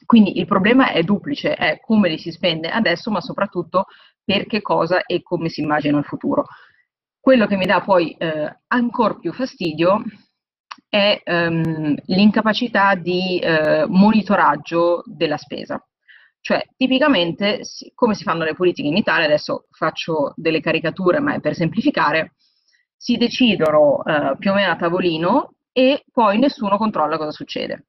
[0.06, 3.86] Quindi il problema è duplice, è come li si spende adesso, ma soprattutto
[4.24, 6.46] per che cosa e come si immagina il futuro.
[7.20, 10.04] Quello che mi dà poi eh, ancora più fastidio
[10.90, 15.82] è ehm, l'incapacità di eh, monitoraggio della spesa.
[16.42, 17.62] Cioè, tipicamente,
[17.96, 22.34] come si fanno le politiche in Italia, adesso faccio delle caricature, ma è per semplificare,
[22.98, 27.86] si decidono eh, più o meno a tavolino e poi nessuno controlla cosa succede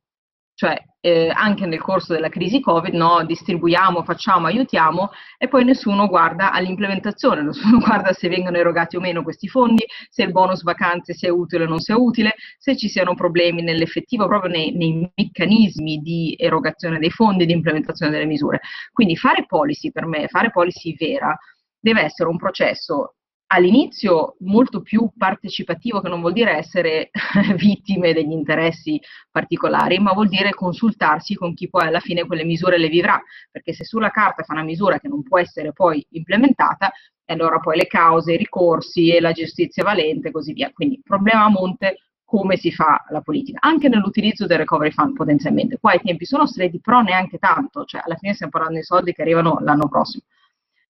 [0.54, 6.06] cioè eh, anche nel corso della crisi Covid, no, distribuiamo, facciamo, aiutiamo e poi nessuno
[6.06, 11.12] guarda all'implementazione, nessuno guarda se vengono erogati o meno questi fondi, se il bonus vacanze
[11.12, 15.98] sia utile o non sia utile, se ci siano problemi nell'effettivo, proprio nei, nei meccanismi
[15.98, 18.60] di erogazione dei fondi, di implementazione delle misure.
[18.92, 21.36] Quindi fare policy per me, fare policy vera,
[21.78, 27.10] deve essere un processo all'inizio molto più partecipativo, che non vuol dire essere
[27.56, 32.78] vittime degli interessi particolari, ma vuol dire consultarsi con chi poi alla fine quelle misure
[32.78, 36.90] le vivrà, perché se sulla carta fa una misura che non può essere poi implementata,
[37.26, 40.70] allora poi le cause, i ricorsi e la giustizia valente e così via.
[40.72, 45.78] Quindi problema a monte come si fa la politica, anche nell'utilizzo del recovery fund potenzialmente.
[45.78, 49.12] Qua i tempi sono stretti, però neanche tanto, cioè alla fine stiamo parlando di soldi
[49.12, 50.24] che arrivano l'anno prossimo,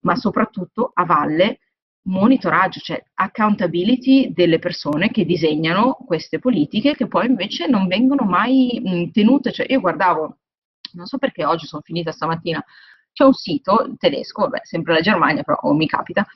[0.01, 1.59] ma soprattutto a valle
[2.05, 8.81] monitoraggio, cioè accountability delle persone che disegnano queste politiche che poi invece non vengono mai
[8.83, 9.53] mh, tenute.
[9.53, 10.37] Cioè, io guardavo,
[10.93, 12.63] non so perché oggi sono finita stamattina,
[13.13, 16.27] c'è un sito tedesco, vabbè, sempre la Germania, però oh, mi capita,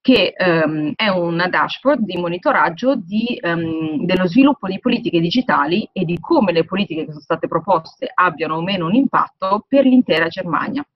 [0.00, 6.04] che um, è una dashboard di monitoraggio di, um, dello sviluppo di politiche digitali e
[6.04, 10.28] di come le politiche che sono state proposte abbiano o meno un impatto per l'intera
[10.28, 10.86] Germania.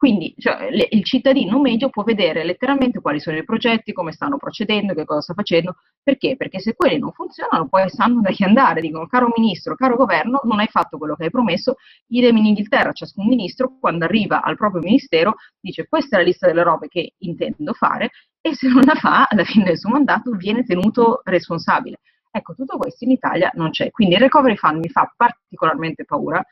[0.00, 4.38] Quindi cioè, le, il cittadino medio può vedere letteralmente quali sono i progetti, come stanno
[4.38, 5.76] procedendo, che cosa sta facendo.
[6.02, 6.36] Perché?
[6.36, 8.80] Perché se quelli non funzionano, poi sanno da chi andare.
[8.80, 11.74] Dicono, caro ministro, caro governo, non hai fatto quello che hai promesso.
[12.06, 16.46] Idem in Inghilterra, ciascun ministro, quando arriva al proprio ministero, dice questa è la lista
[16.46, 18.08] delle robe che intendo fare
[18.40, 21.98] e se non la fa, alla fine del suo mandato, viene tenuto responsabile.
[22.30, 23.90] Ecco, tutto questo in Italia non c'è.
[23.90, 26.42] Quindi il recovery fund mi fa particolarmente paura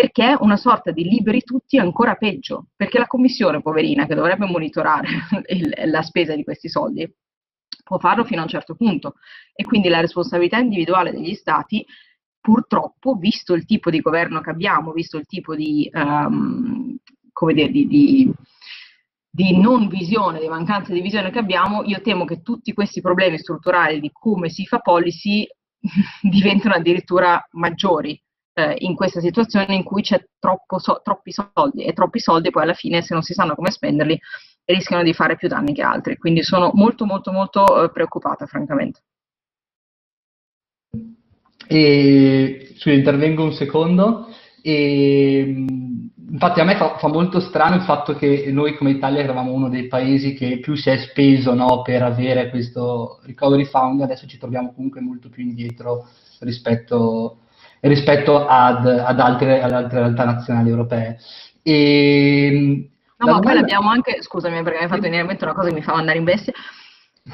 [0.00, 4.46] perché una sorta di liberi tutti è ancora peggio, perché la commissione, poverina, che dovrebbe
[4.46, 5.08] monitorare
[5.84, 7.06] la spesa di questi soldi,
[7.84, 9.16] può farlo fino a un certo punto.
[9.52, 11.84] E quindi la responsabilità individuale degli stati,
[12.40, 16.96] purtroppo, visto il tipo di governo che abbiamo, visto il tipo di, um,
[17.52, 18.32] dire, di, di,
[19.28, 23.36] di non visione, di mancanza di visione che abbiamo, io temo che tutti questi problemi
[23.36, 25.46] strutturali di come si fa policy
[26.22, 28.18] diventano addirittura maggiori
[28.60, 30.22] eh, in questa situazione in cui c'è
[30.78, 34.18] so- troppi soldi e troppi soldi poi alla fine se non si sanno come spenderli
[34.64, 36.16] rischiano di fare più danni che altri.
[36.16, 39.00] Quindi sono molto molto molto eh, preoccupata francamente.
[41.66, 44.28] E, scusa, intervengo un secondo.
[44.62, 45.40] E,
[46.30, 49.68] infatti a me fa, fa, molto strano il fatto che noi come Italia eravamo uno
[49.68, 54.38] dei paesi che più si è speso no, per avere questo recovery fund, adesso ci
[54.38, 56.08] troviamo comunque molto più indietro
[56.40, 57.40] rispetto
[57.80, 61.18] rispetto ad, ad, altre, ad altre realtà nazionali europee.
[61.62, 65.54] E, no, ma poi l'abbiamo anche, scusami perché mi hai fatto venire in mente una
[65.54, 66.52] cosa che mi fa andare in bestia,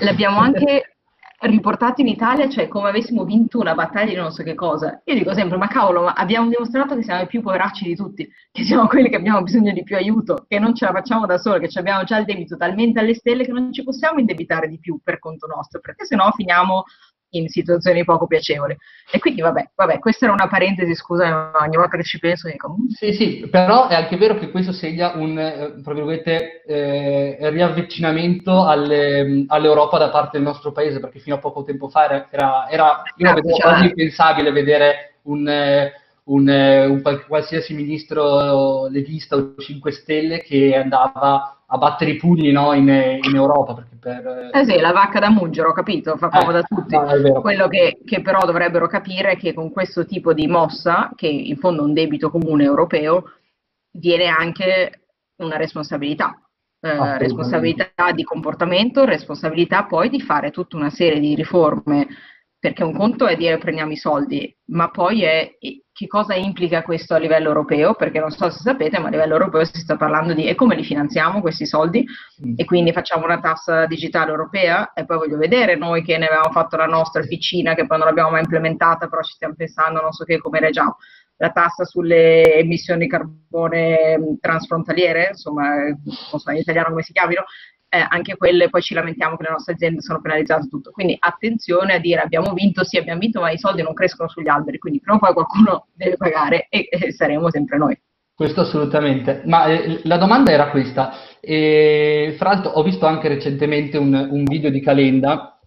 [0.00, 0.96] l'abbiamo anche
[1.38, 5.02] riportato in Italia, cioè come avessimo vinto una battaglia di non so che cosa.
[5.04, 8.28] Io dico sempre, ma cavolo, ma abbiamo dimostrato che siamo i più poveracci di tutti,
[8.50, 11.36] che siamo quelli che abbiamo bisogno di più aiuto, che non ce la facciamo da
[11.38, 14.78] soli, che abbiamo già il debito talmente alle stelle che non ci possiamo indebitare di
[14.78, 16.84] più per conto nostro, perché sennò finiamo
[17.30, 18.76] in situazioni poco piacevoli.
[19.10, 22.70] E quindi vabbè, vabbè, questa era una parentesi, scusa, ogni volta che ci penso dico...
[22.70, 22.88] Mm".
[22.88, 28.66] Sì, sì, però è anche vero che questo segna un, eh, tra virgolette, eh, riavvicinamento
[28.66, 32.68] alle, all'Europa da parte del nostro paese, perché fino a poco tempo fa era, era,
[32.68, 35.48] era io vedevo quasi impensabile vedere un...
[35.48, 35.92] Eh,
[36.26, 42.52] un, eh, un, qualsiasi ministro leghista o 5 Stelle che andava a battere i pugni
[42.52, 43.84] no, in, in, Europa.
[43.98, 44.50] Per...
[44.52, 46.96] Eh sì, la vacca da mungero, ho capito, fa comodo eh, a tutti.
[46.96, 51.26] No, Quello che, che, però dovrebbero capire è che con questo tipo di mossa, che
[51.26, 53.32] in fondo è un debito comune europeo,
[53.92, 56.40] viene anche una responsabilità.
[56.80, 62.06] eh, responsabilità di comportamento, responsabilità poi di fare tutta una serie di riforme,
[62.58, 65.56] perché un conto è dire prendiamo i soldi, ma poi è
[65.96, 69.32] che cosa implica questo a livello europeo, perché non so se sapete, ma a livello
[69.32, 72.04] europeo si sta parlando di e come li finanziamo questi soldi?
[72.44, 72.52] Mm.
[72.56, 74.92] e quindi facciamo una tassa digitale europea?
[74.92, 78.06] E poi voglio vedere noi che ne avevamo fatto la nostra ficina che poi non
[78.06, 80.96] l'abbiamo mai implementata, però ci stiamo pensando, non so che come reggiamo
[81.38, 87.12] la tassa sulle emissioni di carbone mm, transfrontaliere, insomma, non so in italiano come si
[87.12, 87.44] chiamino,
[87.98, 90.90] eh, anche quelle poi ci lamentiamo che le nostre aziende sono penalizzate tutto.
[90.90, 94.48] Quindi attenzione a dire abbiamo vinto, sì abbiamo vinto, ma i soldi non crescono sugli
[94.48, 97.98] alberi, quindi prima o poi qualcuno deve pagare e, e saremo sempre noi.
[98.34, 101.12] Questo assolutamente, ma eh, la domanda era questa.
[101.40, 105.58] E, fra l'altro ho visto anche recentemente un, un video di Calenda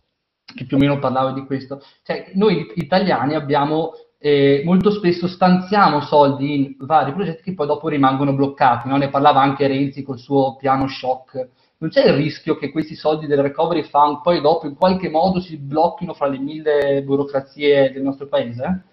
[0.53, 1.81] che più o meno parlava di questo.
[2.03, 7.87] Cioè, noi italiani abbiamo eh, molto spesso stanziamo soldi in vari progetti che poi dopo
[7.87, 8.87] rimangono bloccati.
[8.87, 8.97] No?
[8.97, 11.49] Ne parlava anche Renzi col suo piano shock.
[11.81, 15.39] Non c'è il rischio che questi soldi del recovery fund poi dopo in qualche modo
[15.39, 18.83] si blocchino fra le mille burocrazie del nostro paese?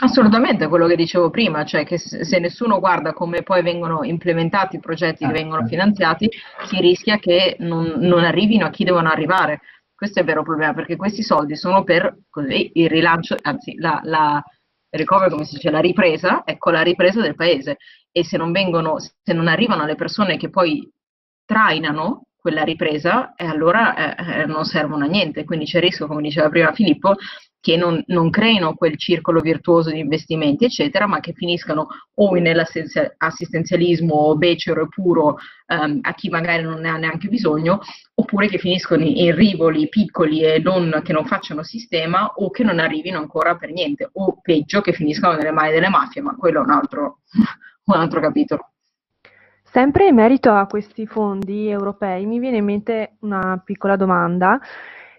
[0.00, 4.80] Assolutamente, quello che dicevo prima, cioè che se nessuno guarda come poi vengono implementati i
[4.80, 6.28] progetti che eh, vengono finanziati,
[6.66, 9.60] si rischia che non, non arrivino a chi devono arrivare.
[9.94, 14.00] Questo è il vero problema, perché questi soldi sono per così, il rilancio, anzi la,
[14.02, 14.42] la
[14.90, 17.76] recovery, come si dice, la ripresa, ecco la ripresa del paese.
[18.10, 20.90] E se non vengono, se non arrivano le persone che poi
[21.44, 25.44] trainano quella ripresa, e allora eh, eh, non servono a niente.
[25.44, 27.14] Quindi c'è il rischio, come diceva prima Filippo,
[27.58, 34.36] che non, non, creino quel circolo virtuoso di investimenti, eccetera, ma che finiscano o nell'assistenzialismo
[34.36, 37.80] becero e puro um, a chi magari non ne ha neanche bisogno,
[38.16, 42.78] oppure che finiscono in rivoli piccoli e non, che non facciano sistema o che non
[42.78, 46.64] arrivino ancora per niente, o peggio che finiscano nelle mani delle mafie, ma quello è
[46.64, 47.20] un altro,
[47.86, 48.73] un altro capitolo.
[49.74, 54.60] Sempre in merito a questi fondi europei mi viene in mente una piccola domanda.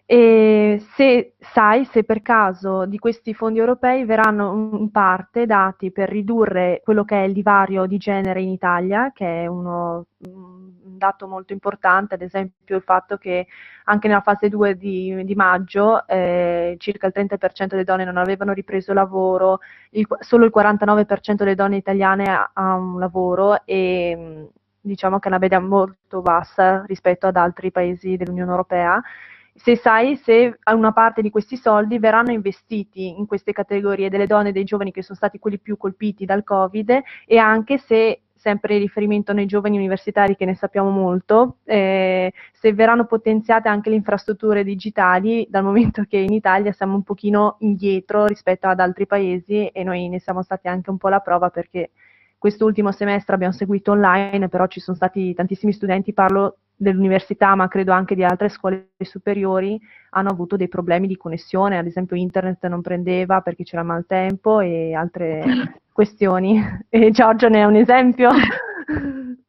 [0.05, 6.07] E se sai se per caso di questi fondi europei verranno in parte dati per
[6.07, 10.05] ridurre quello che è il divario di genere in Italia, che è uno,
[10.97, 13.47] dato molto importante, ad esempio il fatto che
[13.85, 18.53] anche nella fase 2 di, di maggio eh, circa il 30% delle donne non avevano
[18.53, 19.59] ripreso lavoro,
[19.91, 24.49] il, solo il 49% delle donne italiane ha, ha un lavoro e
[24.85, 29.01] diciamo che è una media molto bassa rispetto ad altri paesi dell'Unione Europea.
[29.57, 34.49] Se sai se una parte di questi soldi verranno investiti in queste categorie delle donne
[34.49, 38.77] e dei giovani che sono stati quelli più colpiti dal Covid e anche se sempre
[38.77, 44.63] riferimento ai giovani universitari che ne sappiamo molto, eh, se verranno potenziate anche le infrastrutture
[44.63, 49.83] digitali, dal momento che in Italia siamo un pochino indietro rispetto ad altri paesi e
[49.83, 51.89] noi ne siamo stati anche un po' la prova perché
[52.37, 57.91] quest'ultimo semestre abbiamo seguito online, però ci sono stati tantissimi studenti, parlo dell'università, ma credo
[57.91, 59.79] anche di altre scuole superiori,
[60.11, 64.93] hanno avuto dei problemi di connessione, ad esempio internet non prendeva perché c'era maltempo e
[64.93, 66.61] altre questioni.
[66.89, 68.29] E Giorgio ne è un esempio.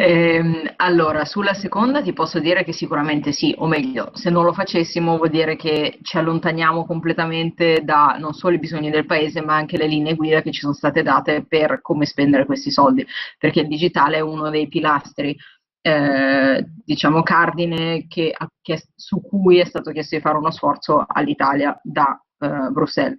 [0.00, 4.52] Eh, allora, sulla seconda ti posso dire che sicuramente sì, o meglio, se non lo
[4.54, 9.56] facessimo vuol dire che ci allontaniamo completamente da non solo i bisogni del paese, ma
[9.56, 13.06] anche le linee guida che ci sono state date per come spendere questi soldi,
[13.36, 15.36] perché il digitale è uno dei pilastri
[15.82, 21.78] eh, diciamo cardine che, che, su cui è stato chiesto di fare uno sforzo all'Italia
[21.82, 23.18] da eh, Bruxelles.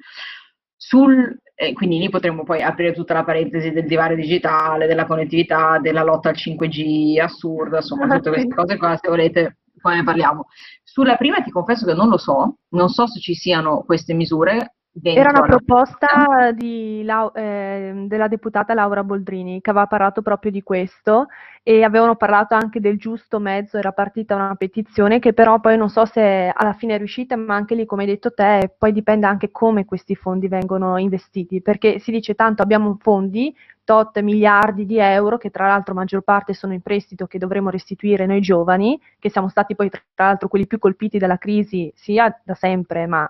[0.76, 5.80] Sul, eh, quindi lì potremmo poi aprire tutta la parentesi del divario digitale, della connettività,
[5.80, 10.48] della lotta al 5G assurda, insomma tutte queste cose qua, se volete poi ne parliamo.
[10.84, 14.76] Sulla prima ti confesso che non lo so, non so se ci siano queste misure,
[15.04, 21.28] era una proposta di, eh, della deputata Laura Boldrini che aveva parlato proprio di questo
[21.64, 25.90] e avevano parlato anche del giusto mezzo, era partita una petizione che però poi non
[25.90, 29.28] so se alla fine è riuscita, ma anche lì come hai detto te, poi dipende
[29.28, 34.98] anche come questi fondi vengono investiti, perché si dice tanto abbiamo fondi, tot miliardi di
[35.00, 39.30] euro, che tra l'altro maggior parte sono in prestito che dovremo restituire noi giovani, che
[39.30, 43.30] siamo stati poi tra l'altro quelli più colpiti dalla crisi sia da sempre, ma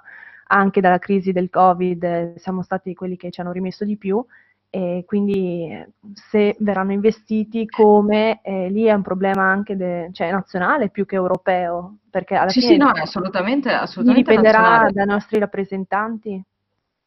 [0.52, 4.24] anche dalla crisi del Covid siamo stati quelli che ci hanno rimesso di più
[4.74, 10.90] e quindi se verranno investiti come, eh, lì è un problema anche de, cioè, nazionale
[10.90, 14.92] più che europeo, perché alla sì, fine sì, no, assolutamente, assolutamente dipenderà nazionale.
[14.94, 16.42] dai nostri rappresentanti.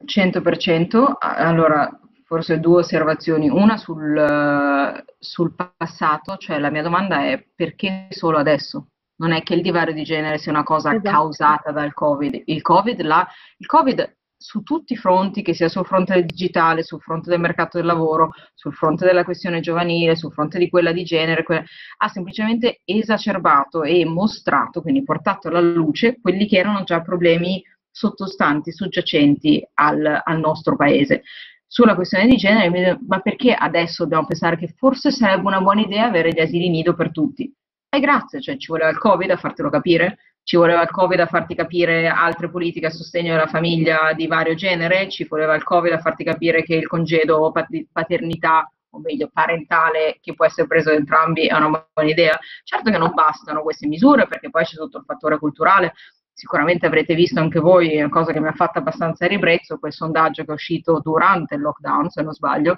[0.05, 8.09] 100%, allora forse due osservazioni, una sul, sul passato, cioè la mia domanda è perché
[8.11, 8.89] solo adesso?
[9.17, 11.11] Non è che il divario di genere sia una cosa esatto.
[11.11, 12.43] causata dal Covid.
[12.47, 13.27] Il COVID, la,
[13.59, 17.41] il COVID su tutti i fronti, che sia sul fronte del digitale, sul fronte del
[17.41, 21.65] mercato del lavoro, sul fronte della questione giovanile, sul fronte di quella di genere, que-
[21.97, 28.71] ha semplicemente esacerbato e mostrato, quindi portato alla luce, quelli che erano già problemi sottostanti,
[28.71, 31.23] soggiacenti al, al nostro paese.
[31.67, 36.05] Sulla questione di genere, ma perché adesso dobbiamo pensare che forse sarebbe una buona idea
[36.05, 37.51] avere gli asili nido per tutti?
[37.95, 40.19] E grazie, cioè ci voleva il Covid a fartelo capire?
[40.43, 44.57] Ci voleva il Covid a farti capire altre politiche a sostegno della famiglia di vario
[44.57, 45.09] genere?
[45.09, 47.53] Ci voleva il Covid a farti capire che il congedo
[47.93, 52.37] paternità o meglio parentale che può essere preso da entrambi è una buona idea.
[52.65, 55.93] Certo che non bastano queste misure perché poi c'è tutto il fattore culturale.
[56.33, 60.43] Sicuramente avrete visto anche voi, una cosa che mi ha fatto abbastanza ribrezzo, quel sondaggio
[60.43, 62.77] che è uscito durante il lockdown, se non sbaglio,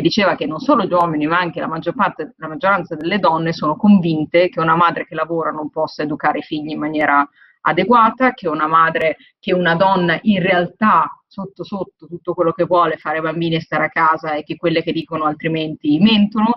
[0.00, 3.18] che diceva che non solo gli uomini ma anche la, maggior parte, la maggioranza delle
[3.18, 7.28] donne sono convinte che una madre che lavora non possa educare i figli in maniera
[7.62, 12.96] adeguata, che una madre, che una donna in realtà sotto sotto tutto quello che vuole
[12.96, 16.54] fare bambini e stare a casa e che quelle che dicono altrimenti mentono,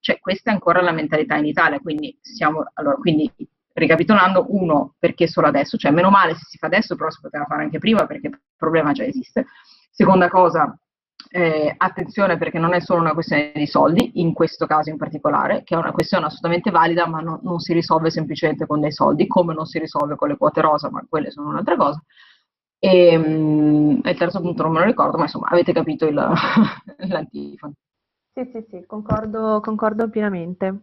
[0.00, 3.30] cioè questa è ancora la mentalità in Italia, quindi siamo, allora, quindi
[3.74, 7.44] ricapitolando, uno, perché solo adesso, cioè meno male se si fa adesso, però si poteva
[7.44, 9.46] fare anche prima perché il problema già esiste.
[9.90, 10.76] Seconda cosa,
[11.30, 15.62] eh, attenzione perché non è solo una questione di soldi, in questo caso in particolare,
[15.64, 19.26] che è una questione assolutamente valida, ma no, non si risolve semplicemente con dei soldi,
[19.26, 22.02] come non si risolve con le quote rosa, ma quelle sono un'altra cosa.
[22.78, 26.14] E, um, il terzo punto non me lo ricordo, ma insomma avete capito il,
[27.08, 27.72] l'antifona.
[28.32, 30.82] Sì, sì, sì, concordo, concordo pienamente.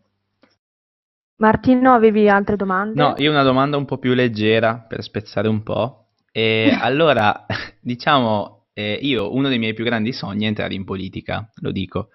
[1.37, 3.01] Martino, avevi altre domande?
[3.01, 6.07] No, io ho una domanda un po' più leggera per spezzare un po'.
[6.31, 7.45] E allora,
[7.79, 12.09] diciamo, eh, io uno dei miei più grandi sogni è entrare in politica, lo dico.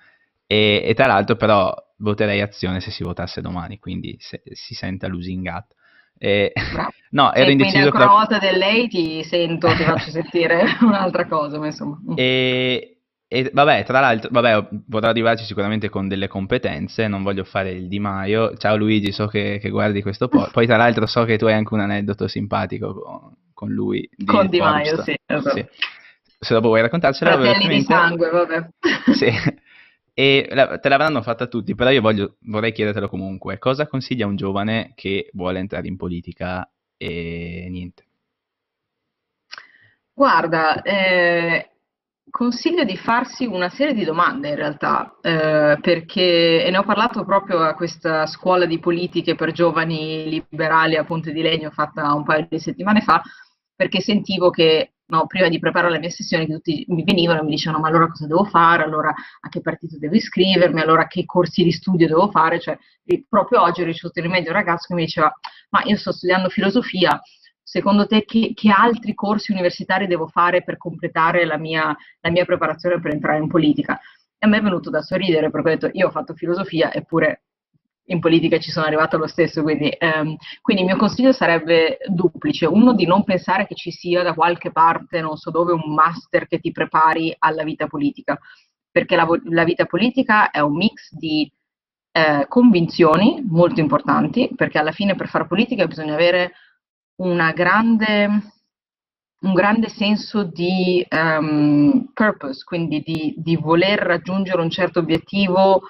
[0.46, 5.06] E, e tra l'altro però voterei azione se si votasse domani, quindi se, si senta
[5.06, 5.76] lusingato.
[6.18, 6.52] Eh,
[7.10, 7.78] no, ero indeciso.
[7.78, 12.00] Quindi ancora una volta del lei ti sento, ti faccio sentire un'altra cosa, ma insomma.
[12.16, 12.98] E,
[13.28, 17.86] e vabbè, tra l'altro, vabbè, potrà arrivarci sicuramente con delle competenze, non voglio fare il
[17.86, 18.56] Di Maio.
[18.56, 20.48] Ciao Luigi, so che, che guardi questo po'.
[20.52, 24.08] Poi tra l'altro so che tu hai anche un aneddoto simpatico con, con lui.
[24.16, 25.54] Di con Di Maio, sì, esatto.
[25.54, 25.66] sì.
[26.40, 28.68] Se dopo vuoi raccontarcela Fratelli di sangue, vabbè.
[29.12, 29.30] Sì.
[30.14, 30.48] E
[30.80, 33.58] te l'avranno fatta tutti, però io voglio, vorrei chiedertelo comunque.
[33.58, 38.04] Cosa consiglia un giovane che vuole entrare in politica e niente?
[40.12, 41.70] Guarda, eh,
[42.28, 47.24] consiglio di farsi una serie di domande in realtà, eh, perché e ne ho parlato
[47.24, 52.24] proprio a questa scuola di politiche per giovani liberali a Ponte di Legno fatta un
[52.24, 53.22] paio di settimane fa,
[53.78, 57.42] perché sentivo che no, prima di preparare la mia sessione che tutti mi venivano e
[57.44, 61.24] mi dicevano ma allora cosa devo fare, allora a che partito devo iscrivermi, allora che
[61.24, 62.76] corsi di studio devo fare, cioè
[63.28, 65.32] proprio oggi ho ricevuto in medio un ragazzo che mi diceva
[65.68, 67.20] ma io sto studiando filosofia,
[67.62, 72.44] secondo te che, che altri corsi universitari devo fare per completare la mia, la mia
[72.44, 73.96] preparazione per entrare in politica?
[73.96, 77.44] E a me è venuto da sorridere perché ho detto io ho fatto filosofia eppure
[78.08, 82.66] in politica ci sono arrivata lo stesso, quindi, ehm, quindi, il mio consiglio sarebbe duplice.
[82.66, 86.46] Uno, di non pensare che ci sia da qualche parte, non so dove, un master
[86.46, 88.38] che ti prepari alla vita politica,
[88.90, 91.50] perché la, la vita politica è un mix di
[92.12, 96.52] eh, convinzioni molto importanti, perché alla fine per fare politica bisogna avere
[97.54, 98.28] grande,
[99.40, 105.82] un grande senso di um, purpose, quindi di, di voler raggiungere un certo obiettivo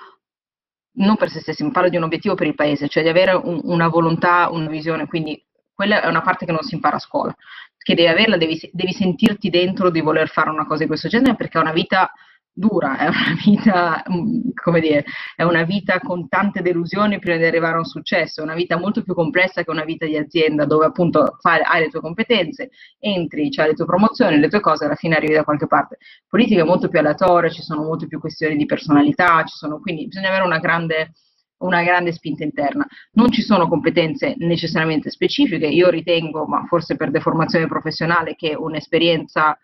[0.99, 3.33] non per se stessi, ma parlo di un obiettivo per il paese, cioè di avere
[3.33, 5.43] un, una volontà, una visione, quindi
[5.75, 7.35] quella è una parte che non si impara a scuola,
[7.77, 11.37] che devi averla, devi, devi sentirti dentro di voler fare una cosa di questo genere
[11.37, 12.13] perché è una vita
[12.59, 15.05] dura, è una vita, mm, come dire,
[15.37, 18.77] è una vita con tante delusioni prima di arrivare a un successo, è una vita
[18.77, 22.71] molto più complessa che una vita di azienda dove appunto fai, hai le tue competenze,
[22.99, 25.99] entri, c'hai le tue promozioni, le tue cose, alla fine arrivi da qualche parte.
[26.29, 30.29] Politica è molto più aleatoria, ci sono molte più questioni di personalità, sono, quindi bisogna
[30.29, 31.13] avere una grande
[31.59, 32.87] una grande spinta interna.
[33.15, 39.59] Non ci sono competenze necessariamente specifiche, io ritengo, ma forse per deformazione professionale, che un'esperienza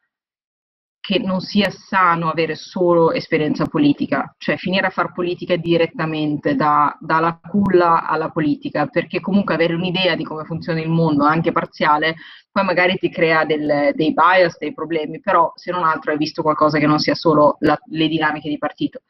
[1.05, 6.97] che non sia sano avere solo esperienza politica, cioè finire a fare politica direttamente da,
[6.99, 12.15] dalla culla alla politica, perché comunque avere un'idea di come funziona il mondo, anche parziale,
[12.51, 16.41] poi magari ti crea del, dei bias, dei problemi, però se non altro hai visto
[16.41, 19.03] qualcosa che non sia solo la, le dinamiche di partito.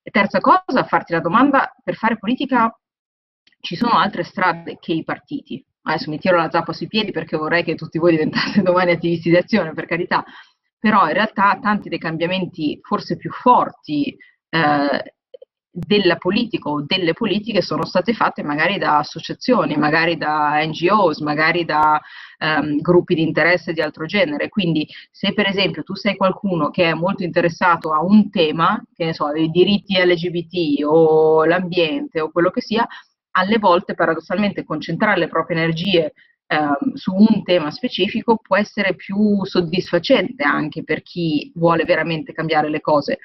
[0.00, 2.72] E terza cosa, farti la domanda, per fare politica
[3.60, 5.66] ci sono altre strade che i partiti.
[5.82, 9.30] Adesso mi tiro la zappa sui piedi perché vorrei che tutti voi diventaste domani attivisti
[9.30, 10.24] di azione, per carità,
[10.78, 14.16] però in realtà tanti dei cambiamenti forse più forti
[14.50, 15.14] eh,
[15.70, 21.64] della politica o delle politiche sono state fatte magari da associazioni, magari da NGOs, magari
[21.64, 22.00] da
[22.38, 24.48] um, gruppi di interesse di altro genere.
[24.48, 29.04] Quindi se per esempio tu sei qualcuno che è molto interessato a un tema, che
[29.04, 32.86] ne so, i diritti LGBT o l'ambiente o quello che sia,
[33.32, 36.12] alle volte paradossalmente concentrare le proprie energie
[36.48, 42.68] ehm, su un tema specifico può essere più soddisfacente anche per chi vuole veramente cambiare
[42.68, 43.18] le cose.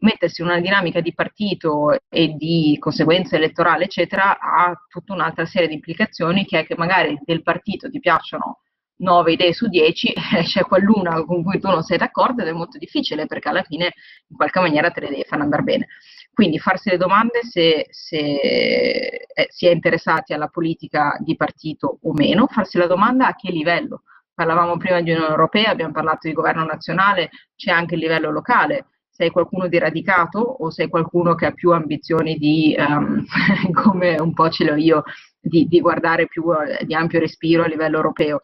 [0.00, 5.66] Mettersi in una dinamica di partito e di conseguenza elettorale, eccetera, ha tutta un'altra serie
[5.66, 8.60] di implicazioni che è che magari del partito ti piacciono
[8.98, 10.12] 9 idee su 10,
[10.44, 13.92] c'è quell'una con cui tu non sei d'accordo ed è molto difficile perché alla fine
[14.28, 15.86] in qualche maniera te le devi far andare bene.
[16.32, 22.12] Quindi farsi le domande se, se eh, si è interessati alla politica di partito o
[22.12, 24.02] meno, farsi la domanda a che livello.
[24.34, 28.86] Parlavamo prima di Unione Europea, abbiamo parlato di governo nazionale, c'è anche il livello locale
[29.18, 33.24] sei qualcuno di radicato o sei qualcuno che ha più ambizioni di, um,
[33.74, 35.02] come un po' ce l'ho io,
[35.40, 38.42] di, di guardare più uh, di ampio respiro a livello europeo.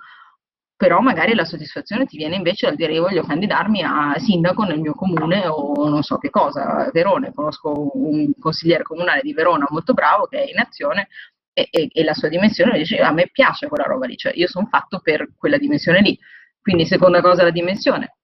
[0.76, 4.80] Però magari la soddisfazione ti viene invece dal dire io voglio candidarmi a sindaco nel
[4.80, 9.92] mio comune o non so che cosa, Verone, conosco un consigliere comunale di Verona molto
[9.92, 11.08] bravo che è in azione
[11.52, 14.48] e, e, e la sua dimensione dice a me piace quella roba lì, cioè io
[14.48, 16.18] sono fatto per quella dimensione lì.
[16.60, 18.16] Quindi seconda cosa la dimensione.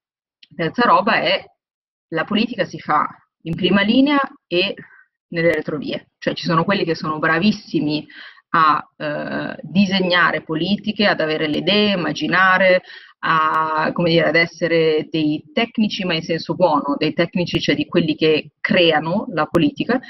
[0.55, 1.45] Terza roba è
[2.09, 3.07] la politica si fa
[3.43, 4.75] in prima linea e
[5.29, 8.07] nelle retrovie, cioè ci sono quelli che sono bravissimi
[8.51, 12.83] a eh, disegnare politiche, ad avere le idee, immaginare,
[13.21, 17.87] a, come dire, ad essere dei tecnici, ma in senso buono, dei tecnici, cioè di
[17.87, 20.01] quelli che creano la politica,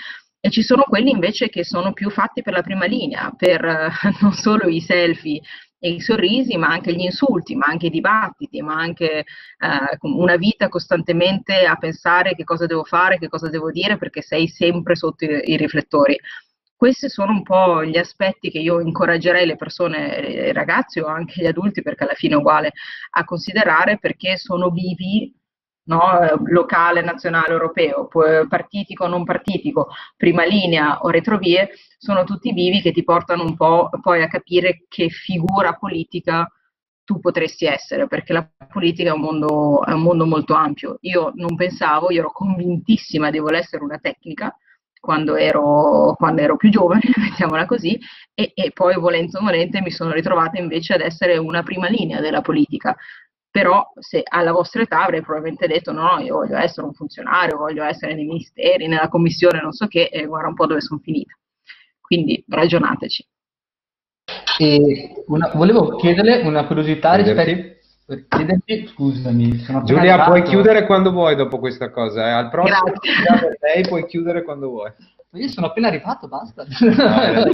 [0.43, 3.91] e ci sono quelli invece che sono più fatti per la prima linea, per eh,
[4.23, 5.41] non solo i selfie
[5.79, 10.37] e i sorrisi, ma anche gli insulti, ma anche i dibattiti, ma anche eh, una
[10.37, 14.95] vita costantemente a pensare che cosa devo fare, che cosa devo dire, perché sei sempre
[14.95, 16.19] sotto i, i riflettori.
[16.81, 21.43] Questi sono un po' gli aspetti che io incoraggerei le persone, i ragazzi o anche
[21.43, 22.73] gli adulti, perché alla fine è uguale,
[23.11, 25.31] a considerare perché sono vivi
[25.89, 26.01] no?
[26.47, 28.09] locale, nazionale, europeo,
[28.49, 31.69] partitico o non partitico, prima linea o retrovie,
[31.99, 36.51] sono tutti vivi che ti portano un po' poi a capire che figura politica
[37.05, 40.97] tu potresti essere, perché la politica è un, mondo, è un mondo molto ampio.
[41.03, 44.57] Io non pensavo, io ero convintissima di voler essere una tecnica,
[45.01, 47.99] quando ero, quando ero, più giovane, mettiamola così,
[48.35, 52.21] e, e poi volente o volente mi sono ritrovata invece ad essere una prima linea
[52.21, 52.95] della politica,
[53.51, 57.57] però se alla vostra età avrei probabilmente detto no, no, io voglio essere un funzionario,
[57.57, 61.01] voglio essere nei ministeri, nella commissione, non so che, e guarda un po' dove sono
[61.01, 61.37] finita.
[62.01, 63.27] Quindi ragionateci.
[64.59, 67.79] E una, volevo chiederle una curiosità rispetto...
[68.29, 70.31] Chiederti, scusami, Giulia, arrivato.
[70.31, 72.27] puoi chiudere quando vuoi dopo questa cosa.
[72.27, 72.31] Eh?
[72.31, 72.83] Al prossimo
[73.61, 74.91] lei puoi chiudere quando vuoi.
[75.35, 76.65] Io sono appena arrivato, basta.
[76.65, 77.51] No,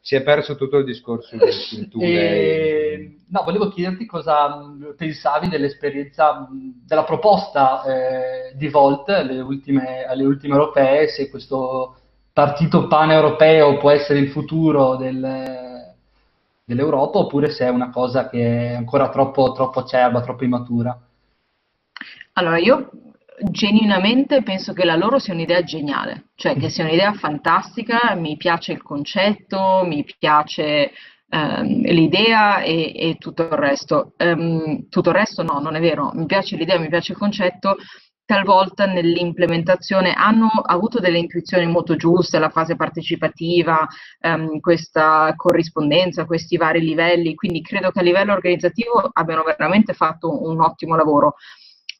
[0.00, 2.04] si è perso tutto il discorso di cultura.
[2.04, 3.18] E...
[3.28, 4.60] No, volevo chiederti cosa
[4.96, 11.96] pensavi dell'esperienza, della proposta eh, di Volt alle ultime, alle ultime europee, se questo
[12.32, 15.71] partito pan-europeo può essere il futuro del,
[16.74, 20.98] dell'Europa oppure se è una cosa che è ancora troppo, troppo acerba, troppo immatura.
[22.34, 22.90] Allora, io
[23.50, 28.72] genuinamente penso che la loro sia un'idea geniale, cioè che sia un'idea fantastica, mi piace
[28.72, 30.92] il concetto, mi piace
[31.28, 34.14] ehm, l'idea e, e, tutto il resto.
[34.18, 37.76] Um, tutto il resto no, non è vero, mi piace l'idea, mi piace il concetto,
[38.32, 43.86] talvolta nell'implementazione hanno avuto delle intuizioni molto giuste, la fase partecipativa,
[44.20, 50.48] um, questa corrispondenza, questi vari livelli, quindi credo che a livello organizzativo abbiano veramente fatto
[50.48, 51.34] un ottimo lavoro.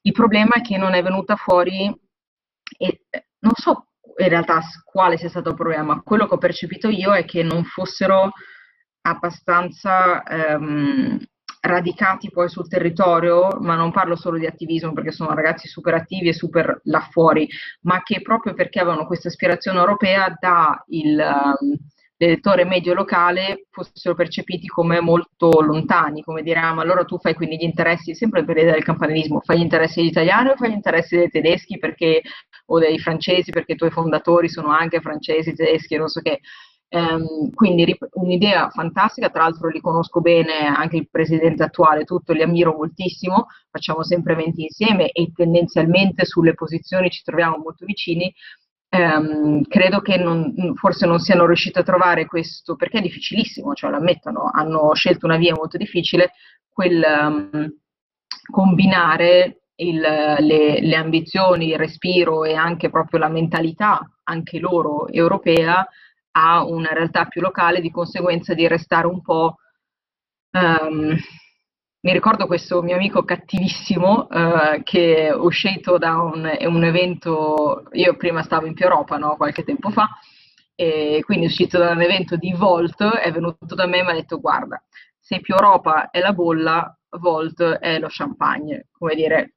[0.01, 1.95] Il problema è che non è venuta fuori,
[2.78, 3.01] e
[3.41, 7.26] non so in realtà quale sia stato il problema, quello che ho percepito io è
[7.26, 8.30] che non fossero
[9.03, 11.18] abbastanza ehm,
[11.65, 16.29] radicati poi sul territorio, ma non parlo solo di attivismo perché sono ragazzi super attivi
[16.29, 17.49] e super là fuori,
[17.83, 21.77] ma che proprio perché avevano questa ispirazione europea da il, um,
[22.17, 27.35] l'elettore medio locale fossero percepiti come molto lontani, come dire, ah, ma allora tu fai
[27.35, 30.71] quindi gli interessi, sempre per l'idea del campanilismo, fai gli interessi degli italiani o fai
[30.71, 32.23] gli interessi dei tedeschi perché,
[32.67, 36.41] o dei francesi perché i tuoi fondatori sono anche francesi, tedeschi, non so che.
[36.95, 42.43] Um, quindi un'idea fantastica, tra l'altro li conosco bene, anche il presidente attuale, tutto, li
[42.43, 48.30] ammiro moltissimo, facciamo sempre eventi insieme e tendenzialmente sulle posizioni ci troviamo molto vicini,
[48.90, 53.90] ehm, credo che non, forse non siano riusciti a trovare questo, perché è difficilissimo, cioè
[53.90, 56.32] lo ammettono, hanno scelto una via molto difficile,
[56.68, 57.74] quel um,
[58.51, 65.86] combinare il, le, le, ambizioni, il respiro e anche proprio la mentalità, anche loro europea,
[66.33, 69.57] a una realtà più locale, di conseguenza di restare un po'...
[70.53, 71.16] Um,
[72.05, 78.16] mi ricordo questo mio amico cattivissimo uh, che è uscito da un, un, evento, io
[78.16, 80.09] prima stavo in Più Europa no, qualche tempo fa,
[80.74, 84.11] e quindi è uscito da un evento di Volt, è venuto da me e mi
[84.11, 84.83] ha detto guarda,
[85.20, 89.55] se Più Europa è la bolla, Volt è lo champagne, come dire,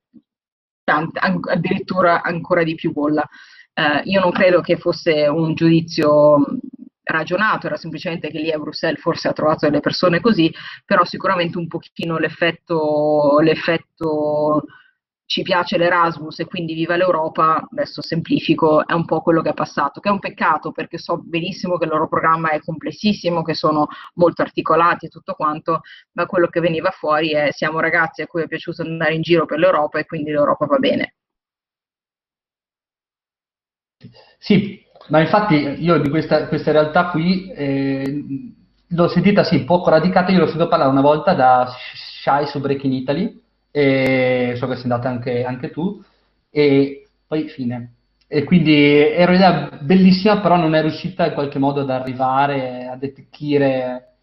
[0.84, 3.28] tante, addirittura ancora di più bolla.
[3.76, 6.38] Uh, io non credo che fosse un giudizio
[7.04, 10.52] ragionato, era semplicemente che lì a Bruxelles forse ha trovato delle persone così,
[10.86, 14.64] però sicuramente un pochino l'effetto, l'effetto
[15.28, 19.54] ci piace l'Erasmus e quindi viva l'Europa, adesso semplifico, è un po' quello che è
[19.54, 23.56] passato, che è un peccato perché so benissimo che il loro programma è complessissimo, che
[23.56, 25.82] sono molto articolati e tutto quanto,
[26.14, 29.46] ma quello che veniva fuori è siamo ragazzi a cui è piaciuto andare in giro
[29.46, 31.16] per l'Europa e quindi l'Europa va bene.
[34.38, 38.24] Sì, ma infatti io di questa, questa realtà qui eh,
[38.88, 41.68] l'ho sentita sì, poco radicata, io l'ho sentito parlare una volta da
[42.22, 43.42] Shai su Breaking Italy,
[43.72, 46.02] e so che sei andata anche, anche tu,
[46.50, 47.94] e poi fine.
[48.28, 53.04] E quindi era un'idea bellissima, però non è riuscita in qualche modo ad arrivare, ad
[53.04, 54.15] attecchire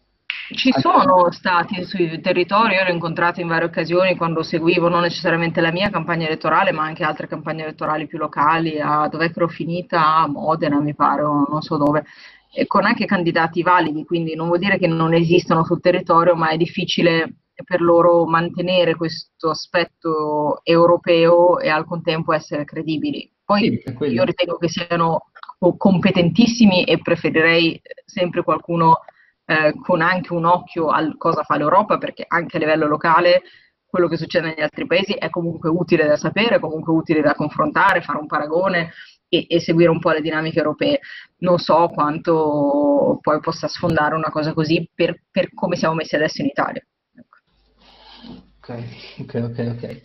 [0.55, 5.61] ci sono stati sui territori, io l'ho incontrato in varie occasioni quando seguivo non necessariamente
[5.61, 10.17] la mia campagna elettorale, ma anche altre campagne elettorali più locali, a dove ero finita,
[10.17, 12.05] a Modena mi pare, o non so dove,
[12.53, 16.49] e con anche candidati validi, quindi non vuol dire che non esistono sul territorio, ma
[16.49, 23.31] è difficile per loro mantenere questo aspetto europeo e al contempo essere credibili.
[23.45, 25.29] Poi sì, io ritengo che siano
[25.77, 28.99] competentissimi e preferirei sempre qualcuno
[29.45, 33.43] eh, con anche un occhio a cosa fa l'Europa, perché anche a livello locale
[33.85, 38.01] quello che succede negli altri paesi è comunque utile da sapere, comunque utile da confrontare,
[38.01, 38.91] fare un paragone
[39.29, 40.99] e, e seguire un po' le dinamiche europee.
[41.39, 46.41] Non so quanto poi possa sfondare una cosa così per, per come siamo messi adesso
[46.41, 46.83] in Italia.
[48.59, 48.83] Ok,
[49.19, 49.99] ok, ok, ok.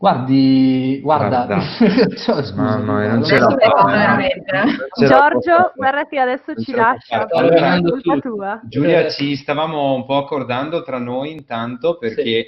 [0.00, 1.60] Guardi, guarda, guarda.
[2.16, 4.88] cioè, Mamma mia, non ce la fa veramente.
[4.96, 7.78] Giorgio, guarda che adesso ci lascia, allora,
[8.18, 8.62] tua.
[8.64, 12.44] Giulia, ci stavamo un po' accordando tra noi intanto perché sì.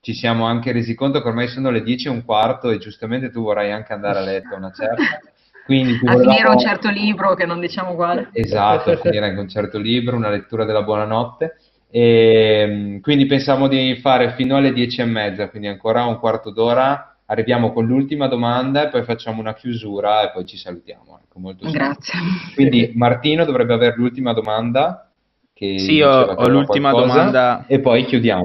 [0.00, 3.30] ci siamo anche resi conto che ormai sono le 10 e un quarto e giustamente
[3.30, 5.20] tu vorrai anche andare a letto una certa.
[5.66, 6.30] Quindi a volevamo...
[6.30, 8.30] finire un certo libro che non diciamo quale.
[8.32, 11.54] Esatto, a finire anche un certo libro, una lettura della buonanotte.
[11.96, 16.50] E, ehm, quindi pensiamo di fare fino alle 10 e mezza, quindi ancora un quarto
[16.50, 17.18] d'ora.
[17.26, 21.20] Arriviamo con l'ultima domanda e poi facciamo una chiusura e poi ci salutiamo.
[21.22, 22.18] Ecco, Grazie.
[22.54, 25.08] Quindi Martino dovrebbe avere l'ultima domanda.
[25.54, 27.64] sì, io ho l'ultima qualcosa, domanda.
[27.68, 28.44] E poi chiudiamo.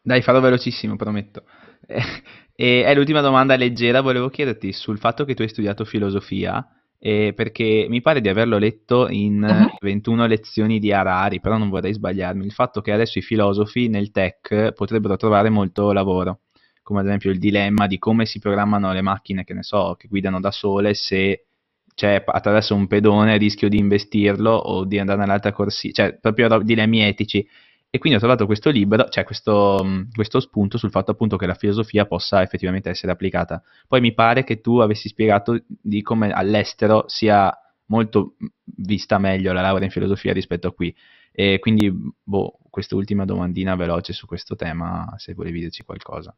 [0.00, 1.42] Dai, farò velocissimo, prometto.
[2.58, 6.66] E è l'ultima domanda leggera, volevo chiederti sul fatto che tu hai studiato filosofia
[6.98, 9.76] eh, perché mi pare di averlo letto in uh-huh.
[9.80, 14.10] 21 lezioni di Harari, però non vorrei sbagliarmi, il fatto che adesso i filosofi nel
[14.10, 16.40] tech potrebbero trovare molto lavoro,
[16.82, 20.08] come ad esempio il dilemma di come si programmano le macchine, che ne so, che
[20.08, 21.46] guidano da sole, se
[21.94, 27.00] c'è attraverso un pedone rischio di investirlo o di andare nell'altra corsia, cioè proprio dilemmi
[27.00, 27.48] etici.
[27.88, 29.82] E quindi ho trovato questo libro, cioè questo,
[30.12, 33.62] questo, spunto sul fatto appunto che la filosofia possa effettivamente essere applicata.
[33.88, 37.50] Poi mi pare che tu avessi spiegato di come all'estero sia
[37.86, 40.94] molto vista meglio la laurea in filosofia rispetto a qui.
[41.32, 46.36] E quindi, boh, quest'ultima domandina veloce su questo tema, se volevi dirci qualcosa.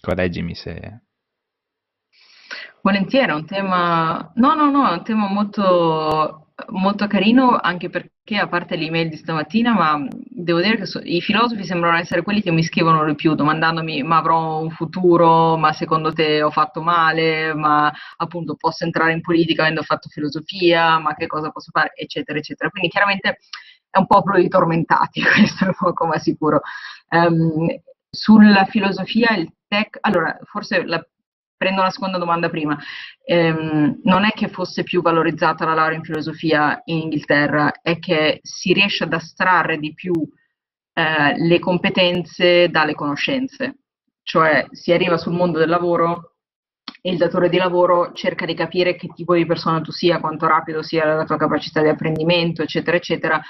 [0.00, 1.05] Correggimi se...
[2.86, 4.30] Volentieri, è un tema...
[4.36, 9.16] No, no, no, è un tema molto molto carino anche perché a parte l'email di
[9.16, 13.16] stamattina, ma devo dire che so, i filosofi sembrano essere quelli che mi scrivono di
[13.16, 18.84] più, domandandomi ma avrò un futuro, ma secondo te ho fatto male, ma appunto posso
[18.84, 22.70] entrare in politica avendo fatto filosofia, ma che cosa posso fare, eccetera, eccetera.
[22.70, 23.38] Quindi chiaramente
[23.90, 26.60] è un popolo di tormentati, questo è poco ma sicuro.
[27.10, 27.66] Um,
[28.08, 31.04] sulla filosofia, il tech, allora forse la
[31.56, 32.78] prendo la seconda domanda prima,
[33.24, 38.40] ehm, non è che fosse più valorizzata la laurea in filosofia in Inghilterra, è che
[38.42, 40.12] si riesce ad astrarre di più
[40.92, 43.78] eh, le competenze dalle conoscenze,
[44.22, 46.36] cioè si arriva sul mondo del lavoro
[47.02, 50.46] e il datore di lavoro cerca di capire che tipo di persona tu sia, quanto
[50.46, 53.40] rapido sia la tua capacità di apprendimento, eccetera, eccetera,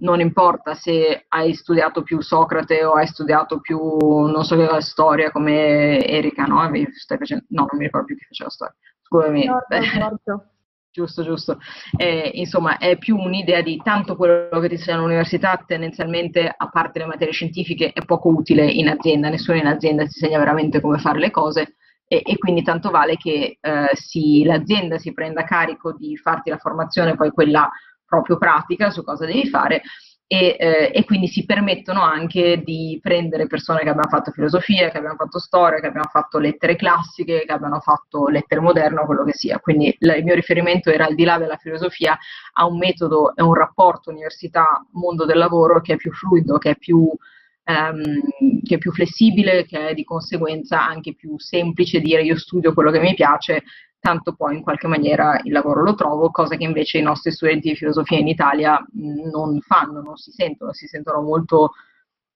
[0.00, 5.30] non importa se hai studiato più Socrate o hai studiato più, non so che storia
[5.30, 6.70] come Erika, no?
[6.92, 7.44] Stai facendo...
[7.48, 8.74] no, non mi ricordo più chi faceva storia.
[9.02, 9.44] Scusami.
[9.70, 10.44] Giorgio,
[10.92, 11.58] Giusto, giusto.
[11.96, 16.98] Eh, insomma, è più un'idea di tanto quello che ti insegna all'università, tendenzialmente, a parte
[16.98, 20.98] le materie scientifiche, è poco utile in azienda, nessuno in azienda ti insegna veramente come
[20.98, 21.76] fare le cose
[22.08, 26.58] e, e quindi tanto vale che eh, si, l'azienda si prenda carico di farti la
[26.58, 27.70] formazione, poi quella
[28.10, 29.82] proprio pratica su cosa devi fare
[30.32, 34.98] e, eh, e, quindi si permettono anche di prendere persone che abbiano fatto filosofia, che
[34.98, 39.24] abbiano fatto storia, che abbiano fatto lettere classiche, che abbiano fatto lettere moderne o quello
[39.24, 39.58] che sia.
[39.58, 42.16] Quindi l- il mio riferimento era al di là della filosofia
[42.52, 46.76] a un metodo e un rapporto università-mondo del lavoro che è più fluido, che è
[46.76, 47.10] più,
[47.64, 48.20] ehm,
[48.62, 52.92] che è più flessibile, che è di conseguenza anche più semplice dire io studio quello
[52.92, 53.64] che mi piace
[54.00, 57.68] tanto poi in qualche maniera il lavoro lo trovo, cosa che invece i nostri studenti
[57.68, 61.72] di filosofia in Italia non fanno, non si sentono, si sentono molto,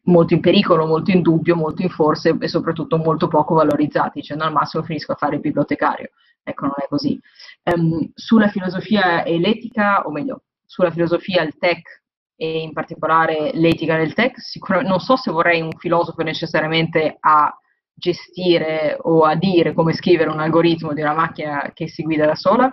[0.02, 4.38] molto in pericolo, molto in dubbio, molto in forse e soprattutto molto poco valorizzati, cioè
[4.38, 6.10] al massimo finisco a fare il bibliotecario.
[6.42, 7.18] Ecco, non è così.
[7.62, 12.02] Um, sulla filosofia e l'etica, o meglio, sulla filosofia, il tech
[12.36, 17.58] e in particolare l'etica del tech, sicuramente non so se vorrei un filosofo necessariamente a
[17.94, 22.34] gestire o a dire come scrivere un algoritmo di una macchina che si guida da
[22.34, 22.70] sola,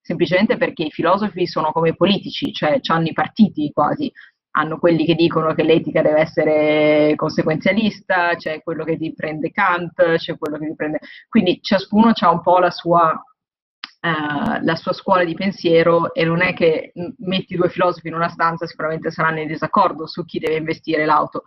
[0.00, 4.10] semplicemente perché i filosofi sono come i politici, cioè hanno i partiti quasi,
[4.52, 10.14] hanno quelli che dicono che l'etica deve essere conseguenzialista, c'è quello che ti prende Kant,
[10.16, 11.00] c'è quello che ti prende...
[11.28, 16.40] Quindi ciascuno ha un po' la sua, uh, la sua scuola di pensiero e non
[16.40, 20.56] è che metti due filosofi in una stanza, sicuramente saranno in disaccordo su chi deve
[20.56, 21.42] investire l'auto,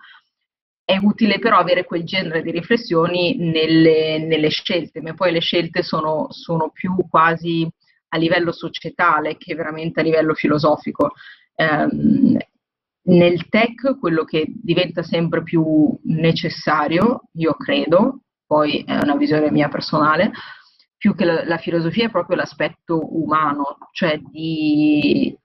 [0.89, 5.83] è utile però avere quel genere di riflessioni nelle, nelle scelte, ma poi le scelte
[5.83, 7.69] sono, sono, più quasi
[8.07, 11.11] a livello societale che veramente a livello filosofico.
[11.53, 12.35] Um,
[13.03, 19.69] nel tech quello che diventa sempre più necessario, io credo, poi è una visione mia
[19.69, 20.31] personale,
[20.97, 25.37] più che la, la filosofia è proprio l'aspetto umano, cioè di,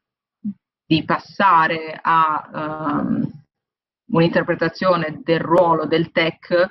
[0.86, 3.02] di passare a...
[3.04, 3.42] Um,
[4.06, 6.68] un'interpretazione del ruolo del tech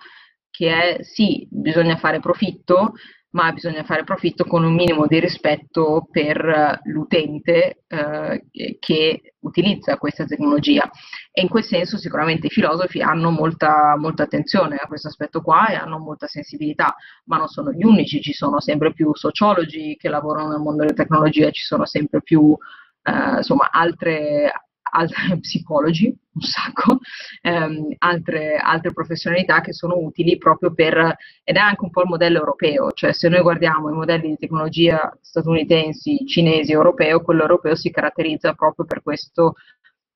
[0.49, 2.93] che è sì, bisogna fare profitto,
[3.33, 8.45] ma bisogna fare profitto con un minimo di rispetto per l'utente eh,
[8.79, 10.87] che utilizza questa tecnologia.
[11.31, 15.69] E in quel senso sicuramente i filosofi hanno molta, molta attenzione a questo aspetto qua
[15.69, 20.09] e hanno molta sensibilità, ma non sono gli unici, ci sono sempre più sociologi che
[20.09, 22.55] lavorano nel mondo delle tecnologie, ci sono sempre più
[23.01, 24.51] eh, insomma, altre,
[24.93, 26.99] altri psicologi, un sacco,
[27.41, 32.09] ehm, altre, altre, professionalità che sono utili proprio per, ed è anche un po' il
[32.09, 37.75] modello europeo, cioè se noi guardiamo i modelli di tecnologia statunitensi, cinesi, europeo, quello europeo
[37.75, 39.55] si caratterizza proprio per questo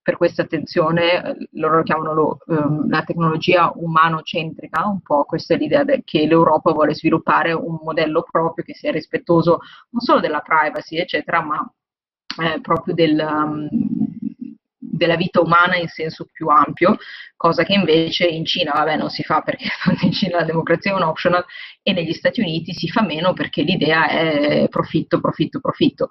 [0.07, 5.57] per questa attenzione, loro lo chiamano lo, um, la tecnologia umano-centrica, un po' questa è
[5.57, 9.59] l'idea de- che l'Europa vuole sviluppare un modello proprio che sia rispettoso
[9.89, 11.69] non solo della privacy, eccetera, ma
[12.41, 13.67] eh, proprio del, um,
[14.97, 16.97] della vita umana in senso più ampio,
[17.35, 19.67] cosa che invece in Cina, vabbè, non si fa perché
[20.01, 21.45] in Cina la democrazia è un optional
[21.81, 26.09] e negli Stati Uniti si fa meno perché l'idea è profitto, profitto, profitto.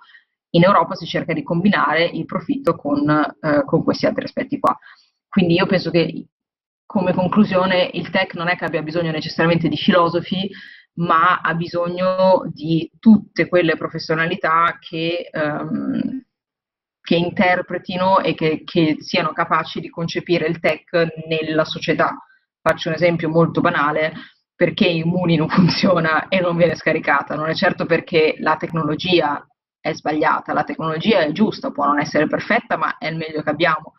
[0.50, 4.76] In Europa si cerca di combinare il profitto con, eh, con questi altri aspetti qua.
[5.28, 6.28] Quindi io penso che
[6.86, 10.48] come conclusione il tech non è che abbia bisogno necessariamente di filosofi,
[10.94, 16.15] ma ha bisogno di tutte quelle professionalità che um,
[17.06, 20.90] che interpretino e che, che, siano capaci di concepire il tech
[21.28, 22.16] nella società.
[22.60, 24.12] Faccio un esempio molto banale,
[24.56, 29.46] perché Immuni non funziona e non viene scaricata, non è certo perché la tecnologia
[29.80, 33.50] è sbagliata, la tecnologia è giusta, può non essere perfetta, ma è il meglio che
[33.50, 33.92] abbiamo.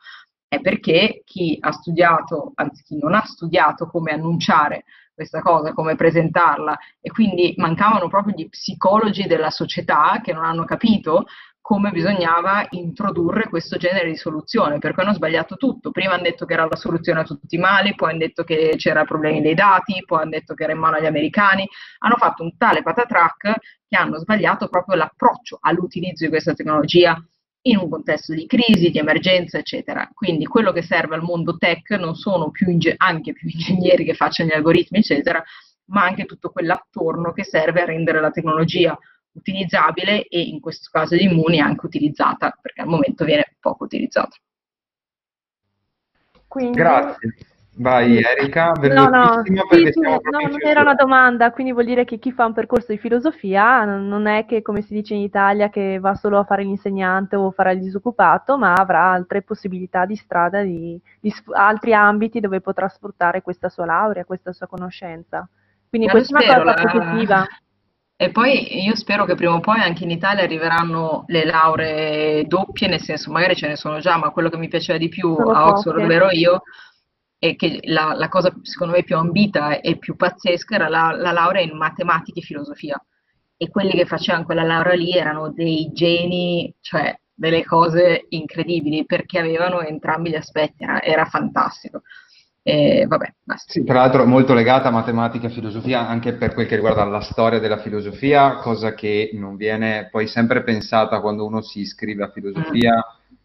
[0.45, 4.84] È perché chi ha studiato, anzi chi non ha studiato come annunciare
[5.14, 10.66] questa cosa, come presentarla e quindi mancavano proprio gli psicologi della società che non hanno
[10.66, 11.26] capito
[11.68, 15.91] come bisognava introdurre questo genere di soluzione, perché hanno sbagliato tutto.
[15.91, 18.76] Prima hanno detto che era la soluzione a tutti i mali, poi hanno detto che
[18.78, 21.68] c'era problemi dei dati, poi hanno detto che era in mano agli americani.
[21.97, 23.55] Hanno fatto un tale patatrack
[23.86, 27.22] che hanno sbagliato proprio l'approccio all'utilizzo di questa tecnologia
[27.63, 30.09] in un contesto di crisi, di emergenza, eccetera.
[30.13, 34.13] Quindi quello che serve al mondo tech non sono più inge- anche più ingegneri che
[34.13, 35.43] facciano gli algoritmi, eccetera,
[35.88, 38.97] ma anche tutto quell'attorno che serve a rendere la tecnologia
[39.38, 44.35] utilizzabile e in questo caso di Immuni anche utilizzata, perché al momento viene poco utilizzata.
[46.47, 46.77] Quindi...
[46.77, 47.35] Grazie.
[47.79, 49.53] Vai Erika, no, no, sì,
[49.91, 52.97] sì, no, non era una domanda, quindi vuol dire che chi fa un percorso di
[52.97, 57.35] filosofia non è che, come si dice in Italia, che va solo a fare l'insegnante
[57.35, 62.61] o farà il disoccupato, ma avrà altre possibilità di strada, di, di altri ambiti dove
[62.61, 65.47] potrà sfruttare questa sua laurea, questa sua conoscenza.
[65.88, 66.91] Quindi questa è una cosa la...
[66.91, 67.45] positiva
[68.20, 72.88] E poi io spero che prima o poi anche in Italia arriveranno le lauree doppie,
[72.88, 75.51] nel senso magari ce ne sono già, ma quello che mi piaceva di più Sono
[75.51, 76.63] a Oxford, dove ero io,
[77.38, 81.32] e che la, la cosa secondo me più ambita e più pazzesca era la, la
[81.32, 82.99] laurea in matematica e filosofia.
[83.55, 89.38] E quelli che facevano quella laurea lì erano dei geni, cioè delle cose incredibili, perché
[89.38, 92.01] avevano entrambi gli aspetti, era, era fantastico.
[92.70, 93.72] E vabbè, basta.
[93.72, 97.22] Sì, tra l'altro molto legata a matematica e filosofia anche per quel che riguarda la
[97.22, 102.30] storia della filosofia, cosa che non viene poi sempre pensata quando uno si iscrive a
[102.30, 103.01] filosofia,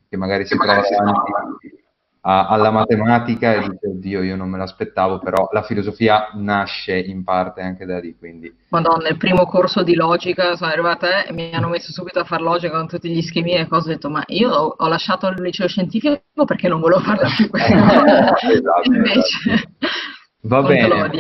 [0.09, 1.82] che magari si trova davanti
[2.25, 7.25] a- alla matematica e dice, oddio, io non me l'aspettavo, però la filosofia nasce in
[7.25, 11.33] parte anche da lì, quindi Madonna, il primo corso di logica sono arrivata eh, e
[11.33, 13.91] mi hanno messo subito a fare logica con tutti gli schemi e cose.
[13.91, 17.49] Ho detto, ma io ho, ho lasciato il liceo scientifico perché non volevo farla più
[17.51, 18.35] questa cosa.
[18.51, 19.69] Esatto, Invece,
[20.43, 21.11] Va bene.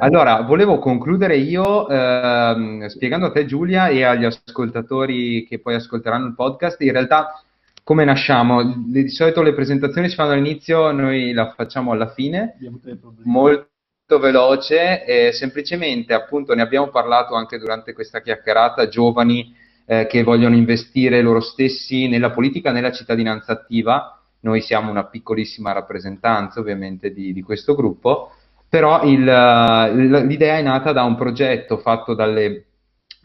[0.00, 6.26] Allora, volevo concludere io ehm, spiegando a te Giulia e agli ascoltatori che poi ascolteranno
[6.26, 7.42] il podcast, in realtà
[7.88, 8.62] come nasciamo?
[8.64, 12.58] Di di solito le presentazioni si fanno all'inizio, noi la facciamo alla fine,
[13.24, 19.54] molto veloce, e semplicemente appunto ne abbiamo parlato anche durante questa chiacchierata, giovani
[19.86, 24.22] eh, che vogliono investire loro stessi nella politica, nella cittadinanza attiva.
[24.40, 28.32] Noi siamo una piccolissima rappresentanza ovviamente di, di questo gruppo,
[28.68, 32.66] però il, l- l'idea è nata da un progetto fatto dalle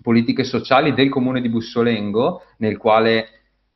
[0.02, 3.28] politiche sociali del comune di Bussolengo, nel quale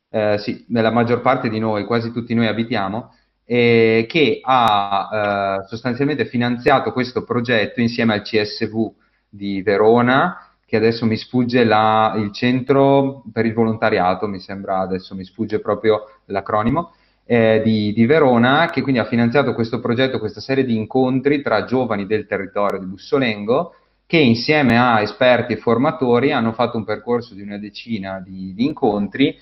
[0.09, 3.13] eh, sì, nella maggior parte di noi, quasi tutti noi abitiamo,
[3.45, 8.91] e che ha eh, sostanzialmente finanziato questo progetto insieme al CSV
[9.29, 15.15] di Verona, che adesso mi sfugge la- il centro per il volontariato, mi sembra adesso
[15.15, 16.91] mi sfugge proprio l'acronimo,
[17.25, 21.63] eh, di, di Verona, che quindi ha finanziato questo progetto, questa serie di incontri tra
[21.65, 27.33] giovani del territorio di Bussolengo, che insieme a esperti e formatori hanno fatto un percorso
[27.33, 29.37] di una decina di, di incontri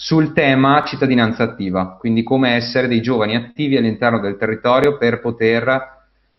[0.00, 5.98] sul tema cittadinanza attiva, quindi come essere dei giovani attivi all'interno del territorio per poter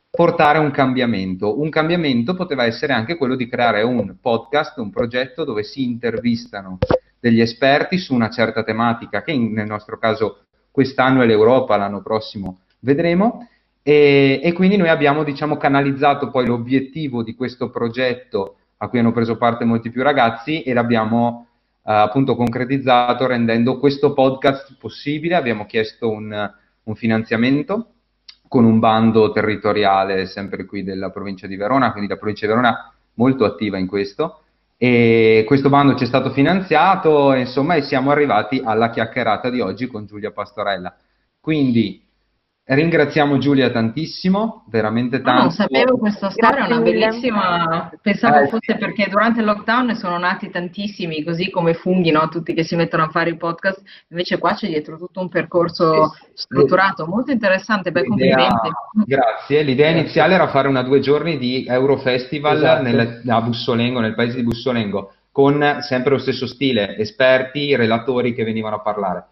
[0.10, 1.62] portare un cambiamento.
[1.62, 6.80] Un cambiamento poteva essere anche quello di creare un podcast, un progetto dove si intervistano
[7.20, 12.02] degli esperti su una certa tematica, che in- nel nostro caso quest'anno è l'Europa, l'anno
[12.02, 13.48] prossimo vedremo.
[13.84, 19.12] E, e quindi noi abbiamo, diciamo, canalizzato poi l'obiettivo di questo progetto a cui hanno
[19.12, 21.46] preso parte molti più ragazzi e l'abbiamo
[21.84, 25.36] appunto concretizzato rendendo questo podcast possibile.
[25.36, 26.52] Abbiamo chiesto un,
[26.84, 27.94] un finanziamento
[28.48, 32.94] con un bando territoriale sempre qui della provincia di Verona, quindi la provincia di Verona
[33.14, 34.42] molto attiva in questo.
[34.78, 39.88] E questo bando ci è stato finanziato, insomma, e siamo arrivati alla chiacchierata di oggi
[39.88, 40.96] con Giulia Pastorella.
[41.40, 42.04] Quindi
[42.76, 45.42] ringraziamo Giulia tantissimo, veramente Ah, tanto.
[45.42, 47.92] non sapevo questa storia, è Grazie una bellissima.
[48.02, 48.78] Pensavo Eh, fosse sì.
[48.78, 52.28] perché durante il lockdown ne sono nati tantissimi, così come funghi, no?
[52.30, 53.82] Tutti che si mettono a fare i podcast.
[54.10, 56.32] Invece qua c'è dietro tutto un percorso Sì, sì.
[56.44, 57.92] strutturato, molto interessante.
[57.92, 58.70] Beh, complimenti.
[59.06, 59.64] Grazie.
[59.64, 62.82] L'idea iniziale era fare una due giorni di Eurofestival Esatto.
[62.84, 68.44] nel- a Bussolengo, nel paese di Bussolengo, con sempre lo stesso stile, esperti, relatori che
[68.44, 69.26] venivano a parlare.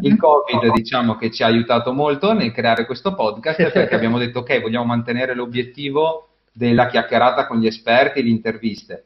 [0.00, 4.40] Il Covid, diciamo che ci ha aiutato molto nel creare questo podcast perché abbiamo detto
[4.40, 9.04] ok, vogliamo mantenere l'obiettivo della chiacchierata con gli esperti, le interviste.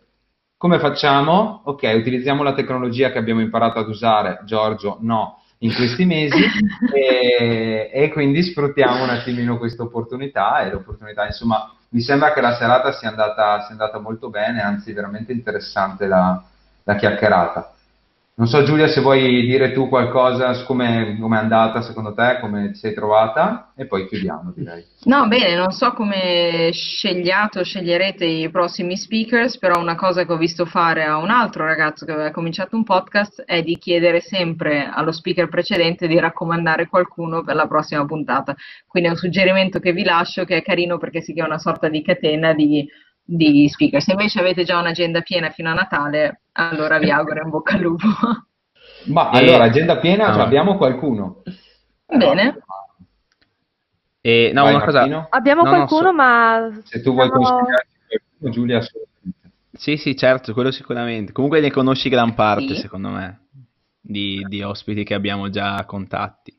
[0.56, 1.62] Come facciamo?
[1.64, 6.36] Ok, utilizziamo la tecnologia che abbiamo imparato ad usare, Giorgio no, in questi mesi
[6.92, 12.54] e, e quindi sfruttiamo un attimino questa opportunità e l'opportunità, insomma, mi sembra che la
[12.54, 16.40] serata sia andata, sia andata molto bene, anzi veramente interessante la,
[16.84, 17.74] la chiacchierata.
[18.40, 22.70] Non so Giulia se vuoi dire tu qualcosa su come è andata secondo te, come
[22.70, 24.82] ti sei trovata e poi chiudiamo direi.
[25.04, 30.32] No, bene, non so come scegliate o sceglierete i prossimi speakers, però una cosa che
[30.32, 34.20] ho visto fare a un altro ragazzo che aveva cominciato un podcast è di chiedere
[34.20, 38.56] sempre allo speaker precedente di raccomandare qualcuno per la prossima puntata.
[38.86, 41.90] Quindi è un suggerimento che vi lascio che è carino perché si crea una sorta
[41.90, 42.88] di catena di,
[43.36, 44.02] di speaker.
[44.02, 47.80] Se invece avete già un'agenda piena fino a Natale, allora vi auguro in bocca al
[47.80, 48.06] lupo.
[49.06, 50.32] Ma E- allora, agenda piena, no.
[50.32, 51.42] ce l'abbiamo qualcuno?
[52.06, 52.58] Bene.
[54.20, 55.26] E, no, Vai, una cosa...
[55.30, 59.38] Abbiamo No, no, qualcuno, so- ma Se tu vuoi siamo- consigliarci qualcuno, Giulia, assolutamente.
[59.72, 61.32] Sì, sì, certo, quello sicuramente.
[61.32, 62.80] Comunque ne conosci gran parte, Sì.
[62.80, 63.46] secondo me,
[64.00, 66.54] di, di ospiti che abbiamo già a contatti.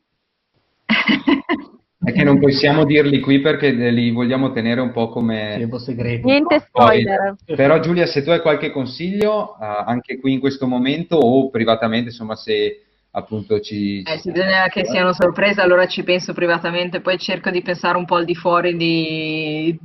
[2.04, 5.52] È che non possiamo dirli qui perché li vogliamo tenere un po' come...
[5.54, 6.26] Sì, è un po' segreto.
[6.26, 7.36] niente Poi- spoiler.
[7.44, 12.08] Però Giulia, se tu hai qualche consiglio, eh, anche qui in questo momento o privatamente,
[12.08, 12.82] insomma, se
[13.12, 14.02] appunto ci...
[14.02, 18.04] Eh, se bisogna che siano sorprese, allora ci penso privatamente, poi cerco di pensare un
[18.04, 19.78] po' al di fuori di-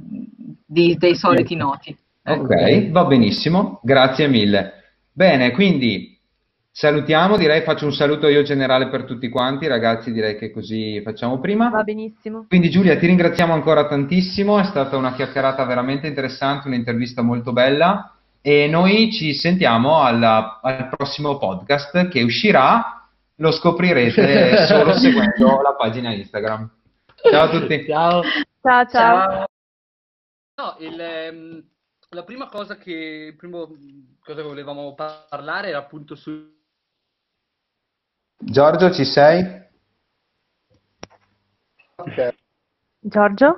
[0.66, 1.96] di- dei soliti noti.
[2.26, 4.74] Ok, va benissimo, grazie mille.
[5.14, 6.17] Bene, quindi
[6.78, 11.40] salutiamo, direi faccio un saluto io generale per tutti quanti, ragazzi, direi che così facciamo
[11.40, 11.70] prima.
[11.70, 12.46] Va benissimo.
[12.48, 18.16] Quindi Giulia, ti ringraziamo ancora tantissimo, è stata una chiacchierata veramente interessante, un'intervista molto bella
[18.42, 25.74] e noi ci sentiamo alla- al prossimo podcast che uscirà, lo scoprirete solo seguendo la
[25.74, 26.70] pagina Instagram.
[27.28, 27.86] Ciao a tutti.
[27.88, 28.22] Ciao.
[28.62, 29.30] Ciao, ciao.
[29.32, 29.46] Ciao.
[30.62, 31.64] No, il, ehm,
[32.10, 33.68] la prima cosa che, primo
[34.24, 36.56] cosa che volevamo parlare era appunto su
[38.40, 39.44] Giorgio, ci sei?
[41.98, 42.36] Ok,
[43.00, 43.56] Giorgio?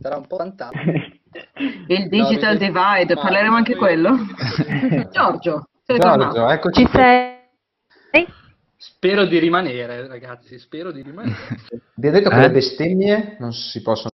[0.00, 0.90] sarà un po' fantastico.
[1.88, 4.14] Il digital No, divide, ma- parleremo anche quello?
[5.10, 6.34] Giorgio, sei tornato.
[6.34, 6.84] Giorgio, eccoci.
[6.84, 7.38] Ci sei?
[8.82, 11.36] Spero di rimanere, ragazzi, spero di rimanere.
[11.94, 12.50] Vi ha detto che le Eh?
[12.50, 14.08] bestemmie non si possono